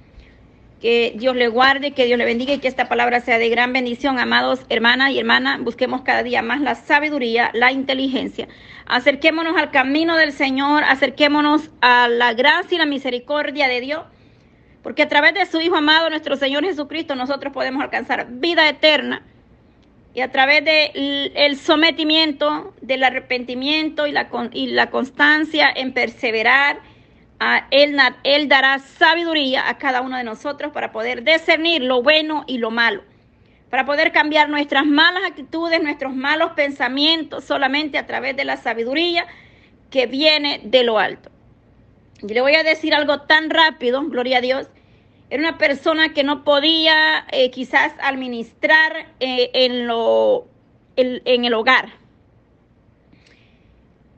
Que 0.80 1.12
Dios 1.14 1.36
le 1.36 1.48
guarde, 1.48 1.92
que 1.92 2.06
Dios 2.06 2.18
le 2.18 2.24
bendiga 2.24 2.54
y 2.54 2.58
que 2.58 2.66
esta 2.66 2.88
palabra 2.88 3.20
sea 3.20 3.38
de 3.38 3.50
gran 3.50 3.72
bendición, 3.74 4.18
amados 4.18 4.60
hermanas 4.70 5.10
y 5.10 5.18
hermanas. 5.18 5.60
Busquemos 5.60 6.00
cada 6.00 6.22
día 6.22 6.40
más 6.40 6.62
la 6.62 6.74
sabiduría, 6.74 7.50
la 7.52 7.70
inteligencia. 7.70 8.48
Acerquémonos 8.86 9.56
al 9.58 9.70
camino 9.70 10.16
del 10.16 10.32
Señor, 10.32 10.82
acerquémonos 10.84 11.70
a 11.82 12.08
la 12.08 12.32
gracia 12.32 12.76
y 12.76 12.78
la 12.78 12.86
misericordia 12.86 13.68
de 13.68 13.80
Dios. 13.82 14.04
Porque 14.82 15.02
a 15.02 15.08
través 15.08 15.34
de 15.34 15.44
su 15.44 15.60
Hijo 15.60 15.76
amado, 15.76 16.08
nuestro 16.08 16.36
Señor 16.36 16.64
Jesucristo, 16.64 17.14
nosotros 17.14 17.52
podemos 17.52 17.82
alcanzar 17.82 18.26
vida 18.30 18.66
eterna 18.66 19.22
y 20.14 20.22
a 20.22 20.30
través 20.30 20.64
del 20.64 21.32
el 21.34 21.56
sometimiento, 21.56 22.74
del 22.80 23.04
arrepentimiento 23.04 24.06
y 24.06 24.12
la, 24.12 24.28
y 24.52 24.66
la 24.68 24.90
constancia 24.90 25.70
en 25.74 25.92
perseverar, 25.92 26.80
a 27.42 27.66
él, 27.70 27.96
él 28.22 28.48
dará 28.48 28.78
sabiduría 28.78 29.68
a 29.68 29.78
cada 29.78 30.02
uno 30.02 30.18
de 30.18 30.24
nosotros 30.24 30.72
para 30.72 30.92
poder 30.92 31.24
discernir 31.24 31.82
lo 31.82 32.02
bueno 32.02 32.44
y 32.46 32.58
lo 32.58 32.70
malo, 32.70 33.02
para 33.70 33.86
poder 33.86 34.12
cambiar 34.12 34.50
nuestras 34.50 34.84
malas 34.84 35.22
actitudes, 35.26 35.82
nuestros 35.82 36.14
malos 36.14 36.52
pensamientos 36.52 37.44
solamente 37.44 37.96
a 37.96 38.06
través 38.06 38.36
de 38.36 38.44
la 38.44 38.58
sabiduría 38.58 39.26
que 39.90 40.06
viene 40.06 40.60
de 40.64 40.84
lo 40.84 40.98
alto. 40.98 41.30
Y 42.22 42.34
le 42.34 42.42
voy 42.42 42.54
a 42.56 42.62
decir 42.62 42.94
algo 42.94 43.22
tan 43.22 43.48
rápido, 43.48 44.02
gloria 44.02 44.38
a 44.38 44.42
Dios, 44.42 44.68
era 45.30 45.40
una 45.40 45.58
persona 45.58 46.12
que 46.12 46.24
no 46.24 46.42
podía 46.42 47.24
eh, 47.30 47.50
quizás 47.50 47.92
administrar 48.00 49.06
eh, 49.20 49.50
en, 49.54 49.86
lo, 49.86 50.48
en 50.96 51.44
el 51.44 51.54
hogar. 51.54 51.90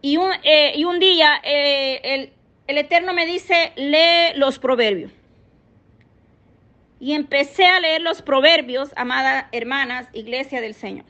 Y 0.01 0.17
un, 0.17 0.33
eh, 0.43 0.73
y 0.75 0.85
un 0.85 0.99
día 0.99 1.41
el, 1.45 2.33
el 2.67 2.79
Eterno 2.79 3.13
me 3.13 3.27
dice, 3.27 3.73
lee 3.77 4.37
los 4.37 4.59
proverbios. 4.59 5.13
Y 6.99 7.13
empecé 7.13 7.67
a 7.67 7.79
leer 7.81 8.01
los 8.01 8.23
proverbios, 8.23 8.91
amadas 8.97 9.47
hermanas, 9.53 10.09
iglesia 10.13 10.61
del 10.61 10.75
Señor. 10.75 11.05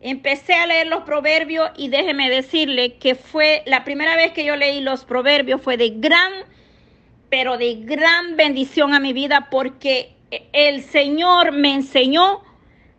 Empecé 0.00 0.54
a 0.54 0.66
leer 0.66 0.86
los 0.86 1.02
proverbios 1.02 1.70
y 1.76 1.88
déjeme 1.88 2.30
decirle 2.30 2.94
que 2.94 3.16
fue 3.16 3.62
la 3.66 3.84
primera 3.84 4.16
vez 4.16 4.32
que 4.32 4.44
yo 4.44 4.56
leí 4.56 4.80
los 4.80 5.04
proverbios, 5.04 5.60
fue 5.60 5.76
de 5.76 5.90
gran 5.90 6.32
pero 7.28 7.58
de 7.58 7.74
gran 7.76 8.36
bendición 8.36 8.94
a 8.94 9.00
mi 9.00 9.12
vida 9.12 9.48
porque 9.50 10.14
el 10.52 10.82
Señor 10.82 11.52
me 11.52 11.74
enseñó 11.74 12.42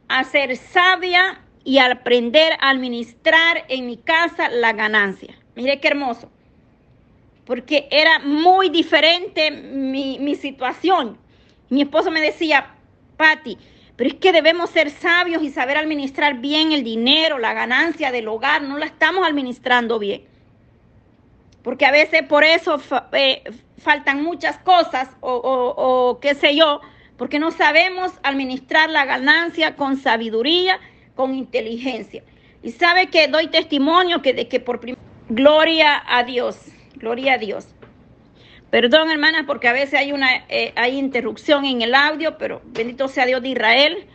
a 0.07 0.23
ser 0.23 0.55
sabia 0.55 1.41
y 1.63 1.77
a 1.77 1.85
aprender 1.85 2.53
a 2.59 2.69
administrar 2.69 3.65
en 3.67 3.85
mi 3.85 3.97
casa 3.97 4.49
la 4.49 4.73
ganancia. 4.73 5.35
Mire 5.55 5.79
qué 5.79 5.89
hermoso. 5.89 6.31
Porque 7.45 7.87
era 7.91 8.19
muy 8.19 8.69
diferente 8.69 9.51
mi, 9.51 10.19
mi 10.19 10.35
situación. 10.35 11.17
mi 11.69 11.81
esposo 11.81 12.11
me 12.11 12.21
decía, 12.21 12.75
Patti, 13.17 13.57
pero 13.95 14.11
es 14.11 14.15
que 14.15 14.31
debemos 14.31 14.69
ser 14.69 14.91
sabios 14.91 15.43
y 15.43 15.49
saber 15.49 15.77
administrar 15.77 16.39
bien 16.39 16.71
el 16.71 16.83
dinero, 16.83 17.37
la 17.37 17.53
ganancia 17.53 18.11
del 18.11 18.27
hogar, 18.27 18.61
no 18.61 18.77
la 18.77 18.85
estamos 18.85 19.27
administrando 19.27 19.99
bien. 19.99 20.23
Porque 21.63 21.85
a 21.85 21.91
veces 21.91 22.23
por 22.23 22.43
eso 22.43 22.81
eh, 23.11 23.43
faltan 23.77 24.23
muchas 24.23 24.57
cosas 24.59 25.09
o, 25.21 26.19
qué 26.21 26.35
sé 26.35 26.55
yo, 26.55 26.81
porque 27.17 27.39
no 27.39 27.51
sabemos 27.51 28.13
administrar 28.23 28.89
la 28.89 29.05
ganancia 29.05 29.75
con 29.75 29.97
sabiduría, 29.97 30.79
con 31.15 31.35
inteligencia. 31.35 32.23
Y 32.63 32.71
sabe 32.71 33.07
que 33.07 33.27
doy 33.27 33.47
testimonio 33.47 34.21
que 34.21 34.33
de 34.33 34.47
que 34.47 34.59
por 34.59 34.79
primera 34.79 35.01
gloria 35.29 36.01
a 36.07 36.23
Dios, 36.23 36.57
gloria 36.95 37.33
a 37.33 37.37
Dios. 37.37 37.67
Perdón, 38.69 39.09
hermanas, 39.09 39.45
porque 39.47 39.67
a 39.67 39.73
veces 39.73 39.99
hay 39.99 40.11
una 40.11 40.45
eh, 40.47 40.73
hay 40.75 40.97
interrupción 40.97 41.65
en 41.65 41.81
el 41.81 41.95
audio, 41.95 42.37
pero 42.37 42.61
bendito 42.65 43.07
sea 43.07 43.25
Dios 43.25 43.41
de 43.41 43.49
Israel. 43.49 44.07